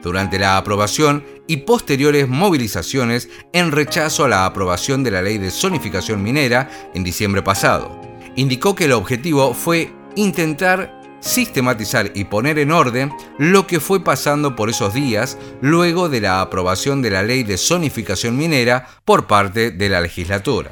durante 0.00 0.38
la 0.38 0.56
aprobación 0.56 1.24
y 1.48 1.58
posteriores 1.58 2.28
movilizaciones 2.28 3.28
en 3.52 3.72
rechazo 3.72 4.24
a 4.24 4.28
la 4.28 4.46
aprobación 4.46 5.02
de 5.02 5.10
la 5.10 5.22
ley 5.22 5.38
de 5.38 5.50
zonificación 5.50 6.22
minera 6.22 6.70
en 6.94 7.02
diciembre 7.02 7.42
pasado. 7.42 8.00
Indicó 8.36 8.76
que 8.76 8.84
el 8.84 8.92
objetivo 8.92 9.54
fue 9.54 9.92
intentar 10.14 10.99
sistematizar 11.20 12.10
y 12.14 12.24
poner 12.24 12.58
en 12.58 12.72
orden 12.72 13.12
lo 13.38 13.66
que 13.66 13.80
fue 13.80 14.02
pasando 14.02 14.56
por 14.56 14.70
esos 14.70 14.94
días 14.94 15.38
luego 15.60 16.08
de 16.08 16.20
la 16.20 16.40
aprobación 16.40 17.02
de 17.02 17.10
la 17.10 17.22
ley 17.22 17.42
de 17.42 17.58
zonificación 17.58 18.36
minera 18.36 18.88
por 19.04 19.26
parte 19.26 19.70
de 19.70 19.88
la 19.88 20.00
legislatura. 20.00 20.70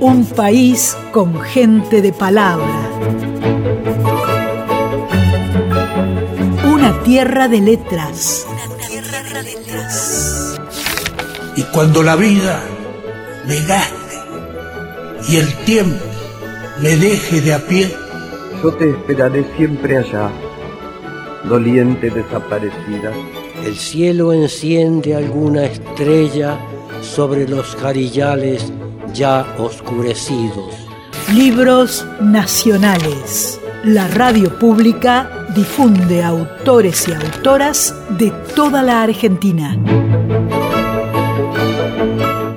Un 0.00 0.26
país 0.26 0.96
con 1.12 1.40
gente 1.40 2.00
de 2.00 2.12
palabra. 2.12 2.90
Una 6.64 7.02
tierra 7.02 7.48
de 7.48 7.60
letras. 7.60 8.46
Y 11.56 11.62
cuando 11.64 12.02
la 12.02 12.16
vida 12.16 12.62
me 13.46 13.60
gaste 13.64 14.05
y 15.28 15.36
el 15.36 15.54
tiempo 15.64 16.04
me 16.80 16.96
deje 16.96 17.40
de 17.40 17.54
a 17.54 17.58
pie. 17.58 17.90
Yo 18.62 18.72
te 18.74 18.90
esperaré 18.90 19.44
siempre 19.56 19.98
allá, 19.98 20.30
doliente 21.48 22.10
desaparecida. 22.10 23.12
El 23.64 23.76
cielo 23.76 24.32
enciende 24.32 25.14
alguna 25.14 25.64
estrella 25.64 26.58
sobre 27.00 27.48
los 27.48 27.74
jarillales 27.76 28.72
ya 29.12 29.46
oscurecidos. 29.58 30.74
Libros 31.34 32.06
nacionales. 32.20 33.60
La 33.84 34.08
radio 34.08 34.58
pública 34.58 35.46
difunde 35.54 36.22
autores 36.22 37.08
y 37.08 37.12
autoras 37.12 37.94
de 38.10 38.30
toda 38.54 38.82
la 38.82 39.02
Argentina. 39.02 39.76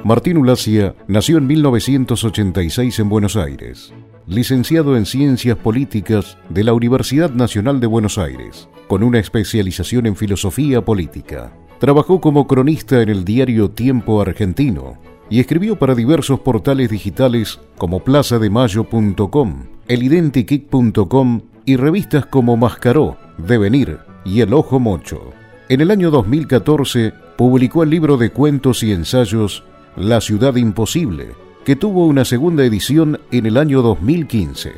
Martín 0.10 0.38
Ulacia 0.38 0.96
nació 1.08 1.38
en 1.38 1.46
1986 1.46 2.98
en 2.98 3.10
Buenos 3.10 3.36
Aires, 3.36 3.94
licenciado 4.26 4.98
en 4.98 5.06
Ciencias 5.06 5.56
Políticas 5.56 6.36
de 6.50 6.64
la 6.64 6.74
Universidad 6.74 7.30
Nacional 7.30 7.80
de 7.80 7.86
Buenos 7.86 8.18
Aires, 8.18 8.68
con 8.88 9.04
una 9.04 9.20
especialización 9.20 10.08
en 10.08 10.16
filosofía 10.16 10.84
política. 10.84 11.54
Trabajó 11.78 12.20
como 12.20 12.48
cronista 12.48 13.04
en 13.04 13.10
el 13.10 13.24
diario 13.24 13.70
Tiempo 13.70 14.20
Argentino 14.20 14.98
y 15.30 15.42
escribió 15.42 15.78
para 15.78 15.94
diversos 15.94 16.40
portales 16.40 16.90
digitales 16.90 17.60
como 17.78 18.00
plazademayo.com, 18.00 19.66
elidentikik.com 19.88 21.42
y 21.66 21.76
revistas 21.76 22.26
como 22.26 22.58
Mascaró, 22.58 23.16
Devenir 23.38 24.00
y 24.26 24.42
El 24.42 24.56
Ojo 24.56 24.80
Mocho. 24.80 25.34
En 25.70 25.82
el 25.82 25.92
año 25.92 26.10
2014 26.10 27.14
publicó 27.38 27.84
el 27.84 27.92
libro 27.92 28.18
de 28.18 28.32
cuentos 28.32 28.82
y 28.82 28.92
ensayos 28.92 29.64
la 30.00 30.22
ciudad 30.22 30.56
imposible, 30.56 31.36
que 31.66 31.76
tuvo 31.76 32.08
una 32.08 32.24
segunda 32.24 32.64
edición 32.64 33.20
en 33.32 33.46
el 33.46 33.58
año 33.58 33.82
2015. 33.82 34.72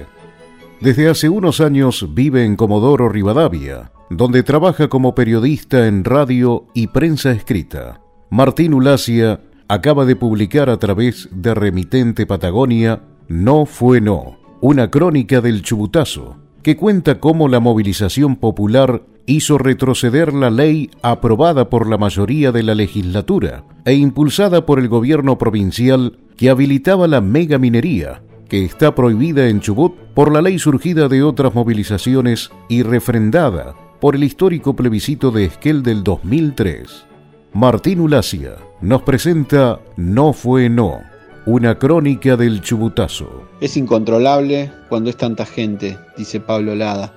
Desde 0.82 1.10
hace 1.10 1.30
unos 1.30 1.62
años 1.62 2.08
vive 2.16 2.44
en 2.44 2.56
Comodoro 2.56 3.08
Rivadavia, 3.08 3.92
donde 4.10 4.42
trabaja 4.42 4.88
como 4.88 5.14
periodista 5.14 5.88
en 5.88 6.04
radio 6.04 6.66
y 6.74 6.88
prensa 6.88 7.32
escrita. 7.32 8.02
Martín 8.32 8.74
Ulacia 8.74 9.42
acaba 9.68 10.06
de 10.06 10.16
publicar 10.16 10.72
a 10.72 10.78
través 10.78 11.30
de 11.32 11.54
Remitente 11.54 12.26
Patagonia 12.26 13.04
No 13.28 13.68
fue 13.68 14.02
no, 14.02 14.40
una 14.60 14.90
crónica 14.90 15.40
del 15.40 15.62
chubutazo, 15.62 16.38
que 16.64 16.76
cuenta 16.78 17.20
cómo 17.20 17.48
la 17.48 17.60
movilización 17.60 18.36
popular 18.36 19.04
hizo 19.26 19.58
retroceder 19.58 20.34
la 20.34 20.50
ley 20.50 20.90
aprobada 21.02 21.70
por 21.70 21.90
la 21.90 21.98
mayoría 21.98 22.52
de 22.52 22.64
la 22.64 22.76
legislatura 22.76 23.64
e 23.86 23.94
impulsada 23.94 24.66
por 24.66 24.80
el 24.80 24.88
gobierno 24.88 25.38
provincial 25.38 26.18
que 26.38 26.50
habilitaba 26.50 27.08
la 27.08 27.22
megaminería, 27.22 28.22
que 28.50 28.66
está 28.66 28.96
prohibida 28.96 29.48
en 29.48 29.62
Chubut 29.62 29.94
por 30.14 30.32
la 30.32 30.42
ley 30.42 30.60
surgida 30.60 31.08
de 31.08 31.24
otras 31.24 31.54
movilizaciones 31.54 32.52
y 32.68 32.84
refrendada 32.84 33.76
por 34.00 34.16
el 34.16 34.24
histórico 34.24 34.76
plebiscito 34.76 35.32
de 35.32 35.46
Esquel 35.46 35.84
del 35.84 36.04
2003. 36.04 37.06
Martín 37.54 38.00
Ulacia 38.00 38.56
nos 38.82 39.04
presenta 39.04 39.80
No 39.98 40.34
fue 40.34 40.70
no, 40.70 41.00
una 41.48 41.74
crónica 41.74 42.38
del 42.38 42.62
chubutazo. 42.62 43.28
Es 43.62 43.76
incontrolable 43.76 44.72
cuando 44.90 45.10
es 45.10 45.18
tanta 45.18 45.44
gente, 45.44 45.98
dice 46.16 46.40
Pablo 46.40 46.76
Lada. 46.76 47.12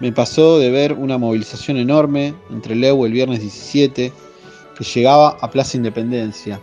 Me 0.00 0.10
pasó 0.10 0.58
de 0.58 0.68
ver 0.70 0.94
una 0.94 1.16
movilización 1.16 1.76
enorme 1.76 2.34
entre 2.50 2.74
Leu 2.74 3.06
el 3.06 3.12
viernes 3.12 3.40
17 3.40 4.12
que 4.76 4.84
llegaba 4.84 5.36
a 5.40 5.48
Plaza 5.48 5.76
Independencia 5.76 6.60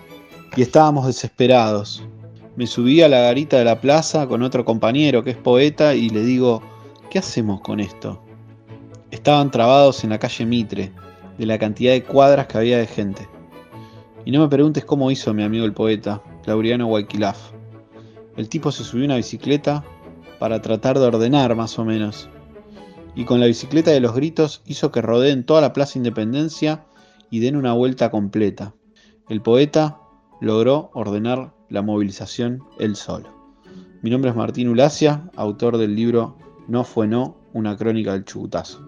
y 0.58 0.62
estábamos 0.62 1.08
desesperados. 1.08 2.04
Me 2.58 2.68
subí 2.68 3.02
a 3.02 3.08
la 3.08 3.22
garita 3.22 3.58
de 3.58 3.64
la 3.64 3.80
plaza 3.80 4.28
con 4.28 4.44
otro 4.44 4.66
compañero 4.66 5.24
que 5.24 5.30
es 5.30 5.38
poeta 5.38 5.96
y 5.96 6.10
le 6.10 6.24
digo, 6.24 6.62
¿qué 7.10 7.20
hacemos 7.20 7.62
con 7.62 7.80
esto? 7.80 8.22
Estaban 9.10 9.52
trabados 9.52 10.04
en 10.04 10.10
la 10.10 10.20
calle 10.20 10.46
Mitre, 10.46 10.92
de 11.38 11.46
la 11.46 11.58
cantidad 11.58 11.94
de 11.94 12.04
cuadras 12.04 12.48
que 12.48 12.58
había 12.58 12.78
de 12.78 12.88
gente. 12.88 13.26
Y 14.26 14.32
no 14.32 14.42
me 14.42 14.50
preguntes 14.50 14.84
cómo 14.84 15.10
hizo 15.10 15.34
mi 15.34 15.44
amigo 15.44 15.64
el 15.64 15.72
poeta, 15.72 16.22
Laureano 16.46 16.88
Guayquilaf. 16.88 17.52
El 18.38 18.50
tipo 18.50 18.72
se 18.72 18.84
subió 18.84 19.04
a 19.04 19.08
una 19.08 19.16
bicicleta 19.18 19.84
para 20.40 20.62
tratar 20.62 20.98
de 20.98 21.06
ordenar 21.06 21.56
más 21.56 21.78
o 21.78 21.86
menos. 21.86 22.30
Y 23.16 23.26
con 23.26 23.40
la 23.40 23.48
bicicleta 23.48 23.92
de 23.92 24.00
los 24.00 24.16
gritos 24.16 24.62
hizo 24.66 24.92
que 24.92 25.02
rodeen 25.02 25.46
toda 25.46 25.62
la 25.62 25.74
Plaza 25.74 25.98
Independencia 25.98 26.86
y 27.30 27.40
den 27.40 27.56
una 27.56 27.74
vuelta 27.74 28.12
completa. 28.12 28.74
El 29.28 29.42
poeta 29.42 30.00
logró 30.42 30.90
ordenar 30.94 31.54
la 31.70 31.82
movilización 31.82 32.64
él 32.80 32.96
solo. 32.96 33.30
Mi 34.02 34.10
nombre 34.10 34.32
es 34.32 34.36
Martín 34.36 34.70
Ulacia, 34.70 35.30
autor 35.36 35.78
del 35.78 35.96
libro 35.96 36.38
No 36.68 36.84
fue 36.84 37.08
no, 37.08 37.36
una 37.54 37.76
crónica 37.76 38.14
del 38.14 38.26
chubutazo. 38.26 38.80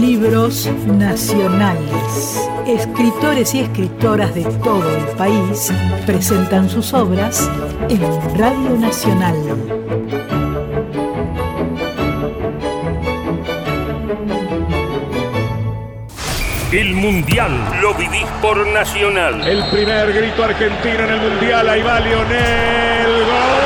Libros 0.00 0.66
nacionales. 0.86 2.48
Escritores 2.66 3.54
y 3.54 3.60
escritoras 3.60 4.34
de 4.34 4.44
todo 4.44 4.96
el 4.96 5.04
país 5.16 5.70
presentan 6.06 6.70
sus 6.70 6.94
obras 6.94 7.50
en 7.90 8.00
Radio 8.38 8.78
Nacional. 8.78 9.34
El 16.72 16.94
Mundial 16.94 17.50
lo 17.82 17.92
vivís 17.92 18.24
por 18.40 18.66
Nacional. 18.68 19.46
El 19.46 19.62
primer 19.70 20.14
grito 20.14 20.44
argentino 20.44 21.04
en 21.04 21.10
el 21.10 21.30
Mundial, 21.30 21.68
ahí 21.68 21.82
va 21.82 22.00
Lionel. 22.00 23.59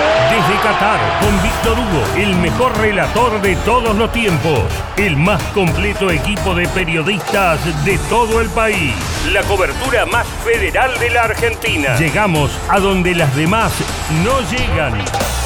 Desde 0.47 0.61
Qatar, 0.61 1.01
con 1.21 1.43
Víctor 1.43 1.79
Hugo, 1.79 2.05
el 2.17 2.35
mejor 2.37 2.77
relator 2.79 3.41
de 3.41 3.57
todos 3.57 3.97
los 3.97 4.13
tiempos. 4.13 4.65
El 4.97 5.17
más 5.17 5.43
completo 5.55 6.11
equipo 6.11 6.55
de 6.55 6.69
periodistas 6.69 7.85
de 7.85 7.97
todo 8.11 8.43
el 8.43 8.51
país. 8.51 8.93
La 9.33 9.43
cobertura 9.45 10.05
más 10.05 10.27
federal 10.45 10.99
de 10.99 11.11
la 11.11 11.23
Argentina. 11.23 11.97
Llegamos 11.97 12.51
a 12.69 12.79
donde 12.79 13.15
las 13.15 13.35
demás 13.35 13.73
no 14.23 14.41
llegan. 14.51 15.44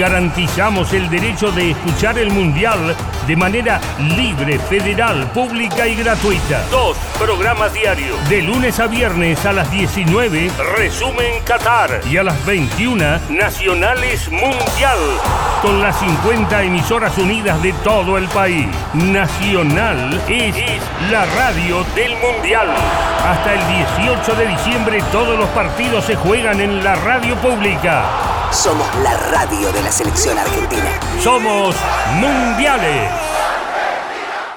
Garantizamos 0.00 0.94
el 0.94 1.10
derecho 1.10 1.52
de 1.52 1.72
escuchar 1.72 2.18
el 2.18 2.30
Mundial 2.30 2.96
de 3.26 3.36
manera 3.36 3.78
libre, 4.16 4.58
federal, 4.58 5.30
pública 5.32 5.86
y 5.86 5.94
gratuita. 5.94 6.64
Dos 6.70 6.96
programas 7.18 7.74
diarios. 7.74 8.16
De 8.30 8.40
lunes 8.40 8.80
a 8.80 8.86
viernes 8.86 9.44
a 9.44 9.52
las 9.52 9.70
19, 9.70 10.50
resumen 10.74 11.42
Qatar. 11.44 12.00
Y 12.10 12.16
a 12.16 12.22
las 12.22 12.46
21, 12.46 13.18
Nacionales 13.28 14.30
Mundial. 14.30 14.98
Con 15.60 15.82
las 15.82 16.00
50 16.00 16.62
emisoras 16.62 17.18
unidas 17.18 17.62
de 17.62 17.74
todo 17.84 18.16
el 18.16 18.26
país. 18.28 18.68
Nacional 18.94 20.18
es, 20.30 20.56
es 20.56 20.82
la 21.10 21.26
radio 21.26 21.84
del 21.94 22.16
Mundial. 22.16 22.68
Hasta 23.22 23.52
el 23.52 23.66
18 23.98 24.34
de 24.34 24.46
diciembre 24.46 25.04
todos 25.12 25.38
los 25.38 25.48
partidos 25.50 26.06
se 26.06 26.16
juegan 26.16 26.58
en 26.62 26.82
la 26.82 26.94
radio 26.94 27.36
pública. 27.36 28.39
Somos 28.52 28.86
la 29.04 29.16
radio 29.16 29.72
de 29.72 29.80
la 29.80 29.92
selección 29.92 30.36
argentina. 30.36 31.00
Somos 31.22 31.76
mundiales. 32.14 33.08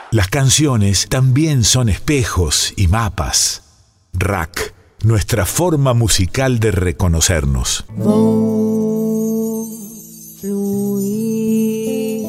Las 0.09 0.27
canciones 0.29 1.07
también 1.09 1.63
son 1.63 1.89
espejos 1.89 2.73
y 2.75 2.87
mapas. 2.87 3.61
Rack, 4.13 4.73
nuestra 5.03 5.45
forma 5.45 5.93
musical 5.93 6.59
de 6.59 6.71
reconocernos. 6.71 7.85
Fluir, 10.41 12.27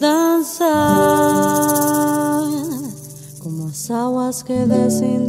dançar 0.00 0.80
como 3.38 3.68
as 3.68 3.90
aguas 3.90 4.42
que 4.42 4.66
descem 4.66 5.26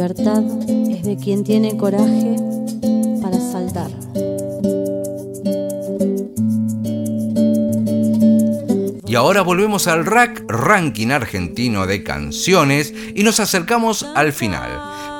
libertad 0.00 0.42
es 0.90 1.02
de 1.02 1.18
quien 1.22 1.44
tiene 1.44 1.76
coraje 1.76 2.34
para 3.20 3.38
saltar. 3.38 3.90
Y 9.06 9.14
ahora 9.14 9.42
volvemos 9.42 9.88
al 9.88 10.06
rack 10.06 10.42
ranking 10.48 11.08
argentino 11.08 11.86
de 11.86 12.02
canciones 12.02 12.94
y 13.14 13.22
nos 13.24 13.40
acercamos 13.40 14.06
al 14.14 14.32
final. 14.32 14.70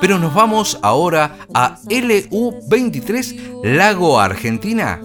Pero 0.01 0.17
nos 0.17 0.33
vamos 0.33 0.79
ahora 0.81 1.37
a 1.53 1.77
LU23 1.81 3.61
Lago 3.63 4.19
Argentina 4.19 4.99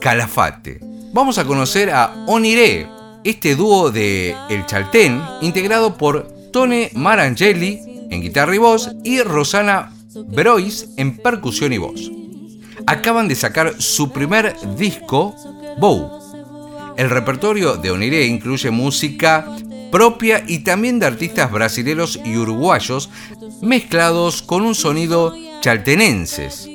Calafate. 0.00 0.80
Vamos 1.12 1.36
a 1.36 1.44
conocer 1.44 1.90
a 1.90 2.24
Oniré, 2.26 2.86
este 3.24 3.56
dúo 3.56 3.90
de 3.90 4.34
El 4.48 4.64
Chaltén, 4.64 5.20
integrado 5.42 5.98
por 5.98 6.26
Tone 6.50 6.90
Marangeli 6.94 7.87
en 8.10 8.20
guitarra 8.20 8.54
y 8.54 8.58
voz 8.58 8.90
y 9.04 9.20
Rosana 9.22 9.92
Brois 10.14 10.90
en 10.96 11.16
percusión 11.16 11.72
y 11.72 11.78
voz. 11.78 12.10
Acaban 12.86 13.28
de 13.28 13.34
sacar 13.34 13.80
su 13.80 14.12
primer 14.12 14.54
disco, 14.76 15.34
Bow. 15.78 16.94
El 16.96 17.10
repertorio 17.10 17.76
de 17.76 17.90
Oniré 17.90 18.26
incluye 18.26 18.70
música 18.70 19.46
propia 19.90 20.44
y 20.46 20.60
también 20.60 20.98
de 20.98 21.06
artistas 21.06 21.50
brasileños 21.50 22.18
y 22.24 22.36
uruguayos 22.36 23.10
mezclados 23.62 24.42
con 24.42 24.62
un 24.62 24.74
sonido 24.74 25.34
chaltenenses. 25.60 26.68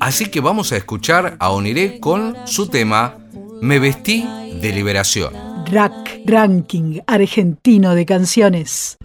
Así 0.00 0.26
que 0.26 0.40
vamos 0.40 0.72
a 0.72 0.76
escuchar 0.76 1.36
a 1.38 1.50
Oniré 1.50 2.00
con 2.00 2.36
su 2.46 2.68
tema 2.68 3.16
Me 3.60 3.78
vestí 3.78 4.26
de 4.60 4.72
liberación. 4.72 5.32
Rack 5.66 6.20
Ranking 6.26 7.00
Argentino 7.06 7.94
de 7.94 8.06
Canciones. 8.06 8.98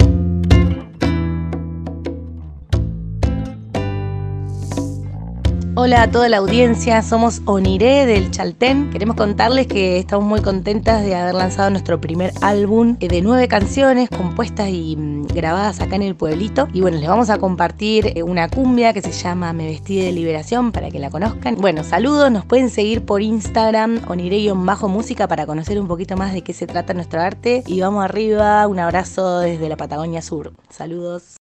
Hola 5.74 6.02
a 6.02 6.12
toda 6.12 6.28
la 6.28 6.38
audiencia, 6.38 7.02
somos 7.02 7.42
Oniré 7.46 8.06
del 8.06 8.30
Chaltén. 8.30 8.90
Queremos 8.90 9.16
contarles 9.16 9.68
que 9.68 10.00
estamos 10.00 10.26
muy 10.26 10.42
contentas 10.42 11.02
de 11.02 11.16
haber 11.16 11.34
lanzado 11.34 11.70
nuestro 11.70 12.02
primer 12.02 12.34
álbum 12.42 12.98
eh, 13.00 13.08
de 13.08 13.22
nueve 13.22 13.48
canciones 13.48 14.10
compuestas 14.10 14.68
y 14.68 14.98
mm, 14.98 15.28
grabadas 15.28 15.80
acá 15.80 15.96
en 15.96 16.02
el 16.02 16.16
pueblito. 16.16 16.68
Y 16.74 16.82
bueno, 16.82 16.98
les 16.98 17.08
vamos 17.08 17.30
a 17.30 17.38
compartir 17.38 18.12
eh, 18.18 18.22
una 18.22 18.50
cumbia 18.50 18.92
que 18.92 19.02
se 19.02 19.14
llama 19.14 19.54
Me 19.54 19.66
vestí 19.66 19.98
de 19.98 20.12
liberación 20.12 20.74
para 20.74 20.92
que 20.92 21.00
la 21.00 21.10
conozcan. 21.10 21.56
Bueno, 21.56 21.86
saludos, 21.86 22.30
nos 22.30 22.44
pueden 22.44 22.70
seguir 22.70 23.06
por 23.06 23.22
Instagram, 23.22 24.02
Oniré-música 24.10 25.30
para 25.30 25.46
conocer 25.46 25.80
un 25.80 25.88
poquito 25.88 26.18
más 26.18 26.34
de 26.34 26.42
qué 26.42 26.52
se 26.52 26.68
trata 26.68 26.94
nuestro 26.94 27.22
arte. 27.22 27.64
Y 27.66 27.80
vamos 27.80 28.04
arriba, 28.04 28.68
un 28.68 28.78
abrazo 28.78 29.40
desde 29.40 29.70
la 29.70 29.78
Patagonia 29.78 30.22
Sur. 30.22 30.52
Saludos. 30.70 31.38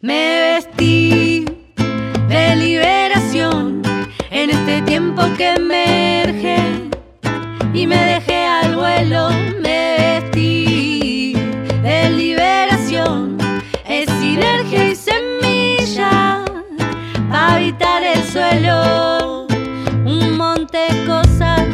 Me 0.00 0.54
vestí 0.54 1.63
de 2.28 2.56
liberación. 2.56 3.82
en 4.30 4.50
este 4.50 4.82
tiempo 4.82 5.22
que 5.36 5.54
emerge 5.54 6.56
y 7.72 7.86
me 7.86 7.96
dejé 7.96 8.44
al 8.46 8.74
vuelo, 8.76 9.30
me 9.62 9.96
vestí 9.98 11.34
de 11.82 12.10
liberación, 12.10 13.36
es 13.86 14.08
sinergia 14.20 14.90
y 14.90 14.96
semilla 14.96 16.44
para 17.28 17.54
habitar 17.54 18.02
el 18.02 18.22
suelo, 18.24 19.46
un 20.04 20.36
monte 20.36 20.78
de 20.78 21.04
cosas 21.06 21.66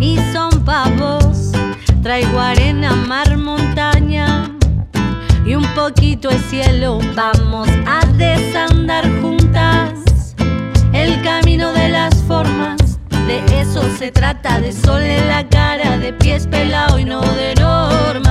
y 0.00 0.18
son 0.32 0.64
pavos, 0.64 1.52
traigo 2.02 2.38
arena, 2.38 2.94
mar, 2.94 3.36
poquito 5.78 6.28
de 6.28 6.38
cielo, 6.40 6.98
vamos 7.14 7.68
a 7.86 8.04
desandar 8.16 9.04
juntas 9.22 10.34
el 10.92 11.22
camino 11.22 11.72
de 11.72 11.88
las 11.88 12.16
formas 12.24 12.98
de 13.28 13.60
eso 13.60 13.82
se 13.96 14.10
trata, 14.10 14.60
de 14.60 14.72
sol 14.72 15.00
en 15.00 15.28
la 15.28 15.48
cara, 15.48 15.96
de 15.98 16.12
pies 16.12 16.48
pelado 16.48 16.98
y 16.98 17.04
no 17.04 17.20
de 17.20 17.54
normas. 17.54 18.27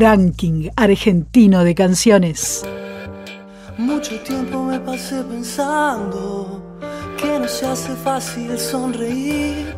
Ranking 0.00 0.70
Argentino 0.76 1.62
de 1.62 1.74
Canciones. 1.74 2.64
Mucho 3.76 4.18
tiempo 4.20 4.62
me 4.62 4.80
pasé 4.80 5.22
pensando 5.24 6.78
que 7.18 7.38
no 7.38 7.46
se 7.46 7.66
hace 7.66 7.94
fácil 7.96 8.58
sonreír 8.58 9.74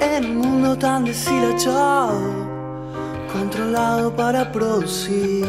en 0.00 0.24
un 0.24 0.36
mundo 0.38 0.76
tan 0.76 1.04
deshilachado, 1.04 2.18
controlado 3.32 4.16
para 4.16 4.50
producir. 4.50 5.46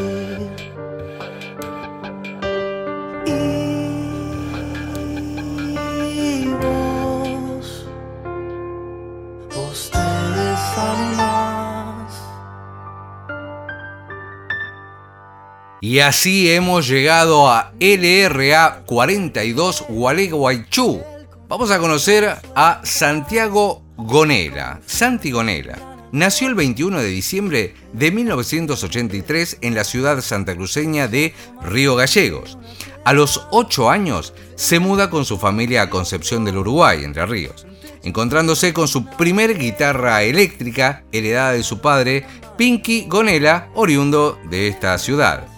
Y 15.88 16.00
así 16.00 16.50
hemos 16.50 16.86
llegado 16.86 17.48
a 17.48 17.72
LRA 17.80 18.82
42 18.84 19.86
Gualeguaychú. 19.88 21.00
Vamos 21.48 21.70
a 21.70 21.78
conocer 21.78 22.28
a 22.54 22.82
Santiago 22.84 23.82
Gonela. 23.96 24.82
Santi 24.84 25.30
Gonela. 25.30 25.78
Nació 26.12 26.48
el 26.48 26.56
21 26.56 27.00
de 27.00 27.08
diciembre 27.08 27.74
de 27.94 28.10
1983 28.10 29.60
en 29.62 29.74
la 29.74 29.84
ciudad 29.84 30.20
santacruceña 30.20 31.08
de 31.08 31.32
Río 31.62 31.96
Gallegos. 31.96 32.58
A 33.06 33.14
los 33.14 33.46
8 33.50 33.88
años 33.88 34.34
se 34.56 34.80
muda 34.80 35.08
con 35.08 35.24
su 35.24 35.38
familia 35.38 35.80
a 35.80 35.88
Concepción 35.88 36.44
del 36.44 36.58
Uruguay, 36.58 37.02
Entre 37.02 37.24
Ríos, 37.24 37.66
encontrándose 38.02 38.74
con 38.74 38.88
su 38.88 39.06
primer 39.06 39.56
guitarra 39.56 40.22
eléctrica 40.22 41.04
heredada 41.12 41.52
de 41.52 41.62
su 41.62 41.80
padre, 41.80 42.26
Pinky 42.58 43.06
Gonela, 43.08 43.70
oriundo 43.74 44.38
de 44.50 44.68
esta 44.68 44.98
ciudad. 44.98 45.57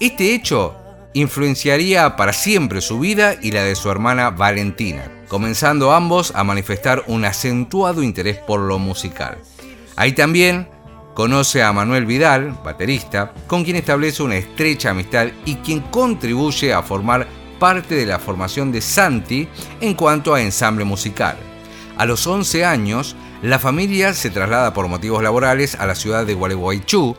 Este 0.00 0.34
hecho 0.34 0.74
influenciaría 1.12 2.16
para 2.16 2.32
siempre 2.32 2.80
su 2.80 3.00
vida 3.00 3.34
y 3.42 3.50
la 3.50 3.64
de 3.64 3.74
su 3.74 3.90
hermana 3.90 4.30
Valentina, 4.30 5.12
comenzando 5.28 5.92
ambos 5.92 6.32
a 6.34 6.42
manifestar 6.42 7.04
un 7.06 7.26
acentuado 7.26 8.02
interés 8.02 8.38
por 8.38 8.60
lo 8.60 8.78
musical. 8.78 9.36
Ahí 9.96 10.12
también 10.12 10.68
conoce 11.14 11.62
a 11.62 11.74
Manuel 11.74 12.06
Vidal, 12.06 12.58
baterista, 12.64 13.34
con 13.46 13.62
quien 13.62 13.76
establece 13.76 14.22
una 14.22 14.36
estrecha 14.36 14.88
amistad 14.88 15.28
y 15.44 15.56
quien 15.56 15.80
contribuye 15.80 16.72
a 16.72 16.82
formar 16.82 17.28
parte 17.58 17.94
de 17.94 18.06
la 18.06 18.18
formación 18.18 18.72
de 18.72 18.80
Santi 18.80 19.46
en 19.82 19.92
cuanto 19.92 20.32
a 20.32 20.40
ensamble 20.40 20.86
musical. 20.86 21.36
A 21.98 22.06
los 22.06 22.26
11 22.26 22.64
años, 22.64 23.16
la 23.42 23.58
familia 23.58 24.14
se 24.14 24.30
traslada 24.30 24.72
por 24.72 24.88
motivos 24.88 25.22
laborales 25.22 25.74
a 25.74 25.84
la 25.84 25.94
ciudad 25.94 26.24
de 26.24 26.32
Gualeguaychú, 26.32 27.14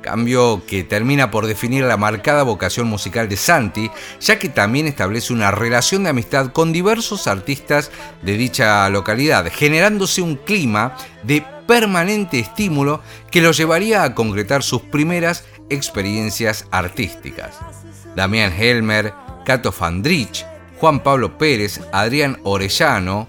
cambio 0.00 0.62
que 0.66 0.84
termina 0.84 1.30
por 1.30 1.46
definir 1.46 1.84
la 1.84 1.96
marcada 1.96 2.42
vocación 2.42 2.86
musical 2.86 3.28
de 3.28 3.36
Santi, 3.36 3.90
ya 4.20 4.38
que 4.38 4.48
también 4.48 4.86
establece 4.86 5.32
una 5.32 5.50
relación 5.50 6.04
de 6.04 6.10
amistad 6.10 6.52
con 6.52 6.72
diversos 6.72 7.26
artistas 7.26 7.90
de 8.22 8.36
dicha 8.36 8.88
localidad, 8.90 9.50
generándose 9.52 10.22
un 10.22 10.36
clima 10.36 10.96
de 11.22 11.44
permanente 11.66 12.38
estímulo 12.38 13.02
que 13.30 13.42
lo 13.42 13.52
llevaría 13.52 14.02
a 14.02 14.14
concretar 14.14 14.62
sus 14.62 14.82
primeras 14.82 15.44
experiencias 15.68 16.66
artísticas. 16.70 17.58
Damián 18.16 18.52
Helmer, 18.52 19.12
Cato 19.44 19.70
Fandrich, 19.70 20.44
Juan 20.80 21.00
Pablo 21.02 21.36
Pérez, 21.36 21.80
Adrián 21.92 22.38
Orellano, 22.44 23.28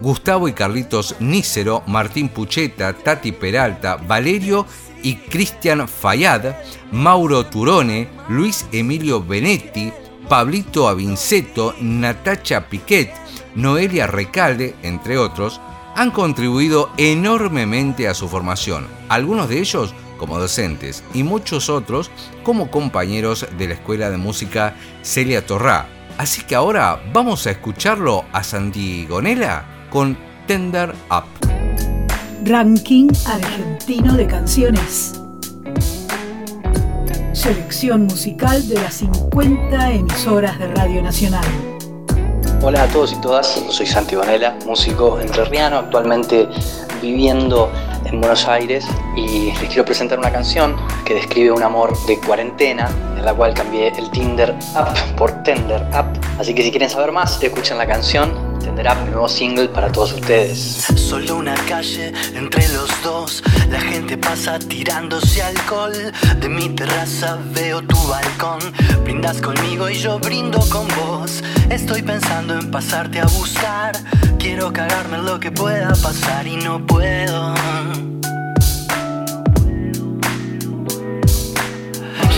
Gustavo 0.00 0.48
y 0.48 0.52
Carlitos 0.52 1.16
Nícero, 1.18 1.82
Martín 1.86 2.28
Pucheta, 2.28 2.92
Tati 2.92 3.32
Peralta, 3.32 3.96
Valerio 3.96 4.66
y 5.02 5.16
Cristian 5.16 5.86
Fayad, 5.88 6.56
Mauro 6.92 7.46
Turone, 7.46 8.08
Luis 8.28 8.66
Emilio 8.72 9.22
Benetti, 9.22 9.92
Pablito 10.28 10.88
Avinceto, 10.88 11.74
Natacha 11.80 12.68
Piquet, 12.68 13.12
Noelia 13.54 14.06
Recalde, 14.06 14.74
entre 14.82 15.18
otros, 15.18 15.60
han 15.94 16.10
contribuido 16.10 16.90
enormemente 16.96 18.08
a 18.08 18.14
su 18.14 18.28
formación, 18.28 18.86
algunos 19.08 19.48
de 19.48 19.58
ellos 19.58 19.94
como 20.18 20.38
docentes 20.38 21.02
y 21.14 21.22
muchos 21.22 21.68
otros 21.70 22.10
como 22.42 22.70
compañeros 22.70 23.46
de 23.56 23.68
la 23.68 23.74
Escuela 23.74 24.10
de 24.10 24.16
Música 24.16 24.76
Celia 25.02 25.44
Torrá. 25.46 25.88
Así 26.18 26.42
que 26.42 26.54
ahora 26.54 27.00
vamos 27.12 27.46
a 27.46 27.52
escucharlo 27.52 28.24
a 28.32 28.42
Santi 28.42 29.06
Gonela 29.06 29.86
con 29.90 30.18
Tender 30.46 30.94
Up. 31.10 31.87
Ranking 32.44 33.08
argentino 33.26 34.14
de 34.14 34.26
canciones. 34.26 35.20
Selección 37.32 38.04
musical 38.04 38.66
de 38.68 38.76
las 38.76 38.94
50 38.94 39.92
emisoras 39.92 40.58
de 40.58 40.68
Radio 40.68 41.02
Nacional. 41.02 41.44
Hola 42.62 42.84
a 42.84 42.86
todos 42.88 43.12
y 43.12 43.20
todas, 43.20 43.60
soy 43.70 43.86
Santi 43.86 44.14
Bonela, 44.14 44.56
músico 44.66 45.18
entrerriano, 45.20 45.78
actualmente 45.78 46.48
viviendo 47.02 47.70
en 48.04 48.20
Buenos 48.20 48.46
Aires 48.46 48.86
y 49.16 49.52
les 49.52 49.68
quiero 49.68 49.84
presentar 49.84 50.18
una 50.18 50.30
canción 50.30 50.76
que 51.04 51.14
describe 51.14 51.52
un 51.52 51.62
amor 51.62 51.96
de 52.06 52.18
cuarentena, 52.20 52.88
en 53.16 53.24
la 53.24 53.34
cual 53.34 53.52
cambié 53.54 53.88
el 53.98 54.10
Tinder 54.10 54.54
Up 54.76 55.16
por 55.16 55.32
Tender 55.42 55.82
Up. 55.90 56.06
Así 56.38 56.54
que 56.54 56.62
si 56.62 56.70
quieren 56.70 56.88
saber 56.88 57.12
más, 57.12 57.42
escuchen 57.42 57.78
la 57.78 57.86
canción 57.86 58.47
Tender 58.60 58.86
Up, 58.86 59.04
mi 59.04 59.10
nuevo 59.10 59.28
single 59.28 59.68
para 59.68 59.90
todos 59.90 60.12
ustedes. 60.12 60.84
Solo 60.96 61.36
una 61.36 61.54
calle 61.66 62.12
entre 62.34 62.66
los 62.68 62.90
dos, 63.02 63.42
la 63.70 63.80
gente 63.80 64.18
pasa 64.18 64.58
tirándose 64.58 65.42
alcohol. 65.42 65.92
De 66.40 66.48
mi 66.48 66.68
terraza 66.70 67.38
veo 67.52 67.82
tu 67.82 67.96
balcón, 68.08 68.60
brindas 69.04 69.40
conmigo 69.40 69.88
y 69.88 69.94
yo 69.94 70.18
brindo 70.18 70.58
con 70.70 70.86
vos. 70.88 71.42
Estoy 71.70 72.02
pensando 72.02 72.58
en 72.58 72.70
pasarte 72.70 73.20
a 73.20 73.26
buscar, 73.26 73.92
quiero 74.38 74.72
cagarme 74.72 75.18
lo 75.18 75.38
que 75.38 75.50
pueda 75.50 75.92
pasar 75.94 76.46
y 76.46 76.56
no 76.56 76.84
puedo. 76.86 77.54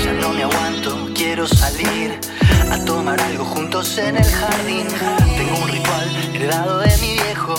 Ya 0.04 0.12
no 0.20 0.32
me 0.32 0.42
aguanto, 0.42 1.08
quiero 1.14 1.46
salir 1.46 2.18
a 2.70 2.78
tomar 2.84 3.20
algo 3.20 3.44
juntos 3.44 3.98
en 3.98 4.16
el 4.16 4.24
jardín. 4.24 4.86
Tengo 5.36 5.62
un 5.62 5.68
ritual 5.68 6.08
heredado 6.34 6.78
de 6.80 6.96
mi 6.98 7.12
viejo. 7.14 7.54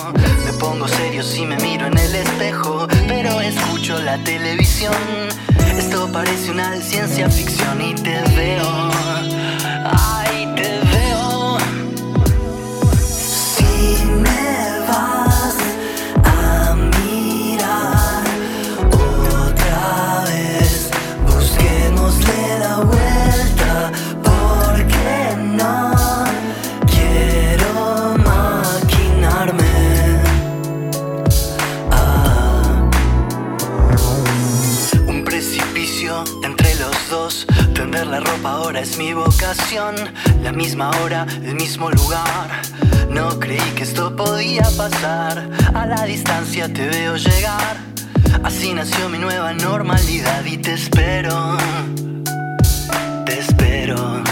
Me 0.45 0.53
pongo 0.53 0.87
serio 0.87 1.23
si 1.23 1.45
me 1.45 1.57
miro 1.57 1.87
en 1.87 1.97
el 1.97 2.15
espejo, 2.15 2.87
pero 3.07 3.41
escucho 3.41 3.99
la 4.01 4.17
televisión. 4.23 4.95
Esto 5.77 6.11
parece 6.11 6.51
una 6.51 6.75
ciencia 6.77 7.29
ficción 7.29 7.81
y 7.81 7.93
te 7.95 8.21
veo. 8.35 8.89
Ay, 9.85 10.20
es 38.81 38.97
mi 38.97 39.13
vocación. 39.13 39.95
La 40.43 40.51
misma 40.51 40.89
hora, 41.01 41.27
el 41.43 41.55
mismo 41.55 41.91
lugar. 41.91 42.49
No 43.09 43.39
creí 43.39 43.71
que 43.75 43.83
esto 43.83 44.15
podía 44.15 44.63
pasar. 44.75 45.49
A 45.73 45.85
la 45.85 46.03
distancia 46.05 46.71
te 46.71 46.87
veo 46.87 47.15
llegar. 47.15 47.77
Así 48.43 48.73
nació 48.73 49.09
mi 49.09 49.19
nueva 49.19 49.53
normalidad 49.53 50.43
y 50.45 50.57
te 50.57 50.73
espero. 50.73 51.57
Te 53.25 53.39
espero. 53.39 54.23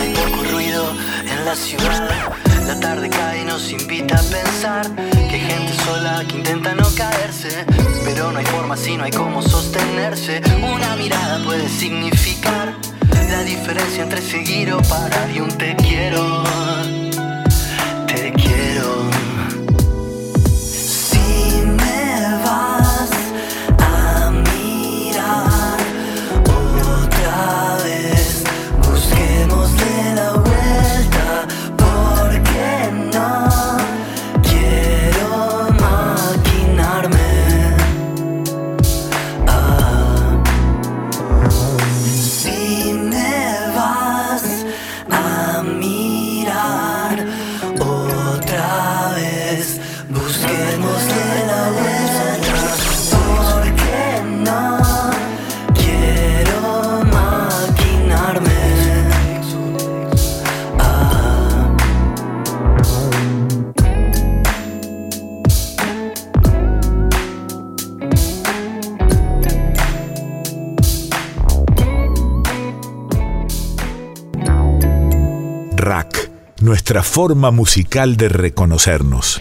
Hay 0.00 0.12
poco 0.14 0.44
ruido 0.52 0.84
en 1.30 1.44
la 1.44 1.54
ciudad. 1.54 2.43
La 2.66 2.80
tarde 2.80 3.10
cae 3.10 3.42
y 3.42 3.44
nos 3.44 3.70
invita 3.72 4.16
a 4.16 4.22
pensar 4.22 4.90
que 4.94 5.34
hay 5.34 5.40
gente 5.40 5.72
sola 5.84 6.24
que 6.26 6.36
intenta 6.36 6.74
no 6.74 6.86
caerse. 6.96 7.64
Pero 8.04 8.32
no 8.32 8.38
hay 8.38 8.46
forma 8.46 8.76
si 8.76 8.96
no 8.96 9.04
hay 9.04 9.12
cómo 9.12 9.42
sostenerse. 9.42 10.40
Una 10.74 10.96
mirada 10.96 11.44
puede 11.44 11.68
significar 11.68 12.74
la 13.30 13.42
diferencia 13.42 14.02
entre 14.02 14.22
seguir 14.22 14.72
o 14.72 14.78
parar 14.82 15.30
y 15.34 15.40
un 15.40 15.50
te 15.58 15.74
quiero. 15.76 16.93
Forma 77.02 77.50
musical 77.50 78.16
de 78.16 78.28
reconocernos. 78.28 79.40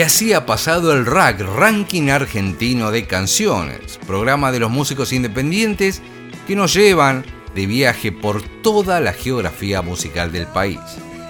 Y 0.00 0.02
así 0.02 0.32
ha 0.32 0.46
pasado 0.46 0.94
el 0.94 1.04
RAC, 1.04 1.42
Ranking 1.42 2.08
Argentino 2.08 2.90
de 2.90 3.06
Canciones, 3.06 4.00
programa 4.06 4.50
de 4.50 4.58
los 4.58 4.70
músicos 4.70 5.12
independientes 5.12 6.00
que 6.46 6.56
nos 6.56 6.72
llevan 6.72 7.22
de 7.54 7.66
viaje 7.66 8.10
por 8.10 8.40
toda 8.62 8.98
la 9.00 9.12
geografía 9.12 9.82
musical 9.82 10.32
del 10.32 10.46
país. 10.46 10.80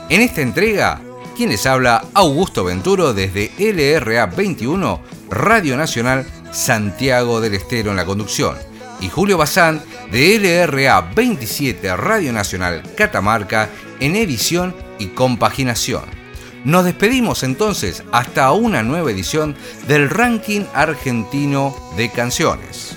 En 0.08 0.20
esta 0.20 0.42
entrega, 0.42 1.00
quienes 1.36 1.66
habla 1.66 2.04
Augusto 2.14 2.62
Venturo 2.62 3.12
desde 3.12 3.50
LRA 3.58 4.26
21, 4.26 5.00
Radio 5.30 5.76
Nacional 5.76 6.24
Santiago 6.52 7.40
del 7.40 7.54
Estero 7.54 7.90
en 7.90 7.96
la 7.96 8.06
conducción, 8.06 8.54
y 9.00 9.08
Julio 9.08 9.36
Bazán 9.36 9.82
de 10.12 10.38
LRA 10.38 11.10
27, 11.12 11.96
Radio 11.96 12.32
Nacional 12.32 12.84
Catamarca 12.96 13.68
en 13.98 14.14
edición 14.14 14.76
y 15.00 15.08
compaginación. 15.08 16.19
Nos 16.64 16.84
despedimos 16.84 17.42
entonces 17.42 18.02
hasta 18.12 18.52
una 18.52 18.82
nueva 18.82 19.11
edición 19.11 19.56
del 19.88 20.11
Ranking 20.11 20.62
Argentino 20.74 21.74
de 21.96 22.11
Canciones. 22.11 22.96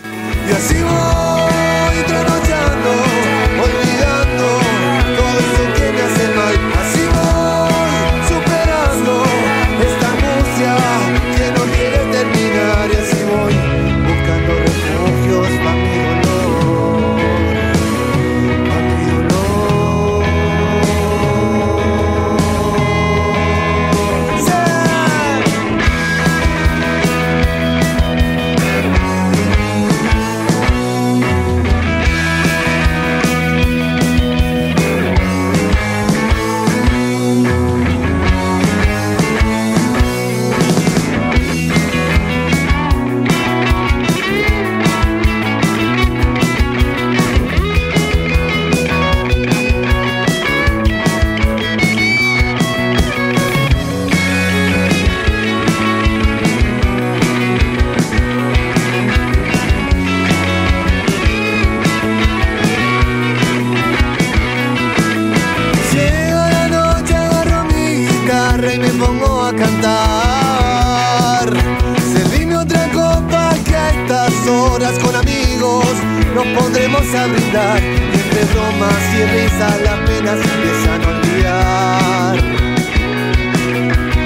a 77.16 77.28
brindar. 77.28 77.84
Entre 77.84 78.44
bromas 78.46 79.04
y 79.14 79.24
risas 79.26 79.82
las 79.82 80.00
penas 80.08 80.40
empiezan 80.54 81.04
a 81.04 81.08
olvidar. 81.10 82.36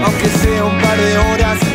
Aunque 0.05 0.27
sea 0.27 0.63
un 0.63 0.77
par 0.79 0.97
de 0.97 1.17
horas 1.17 1.66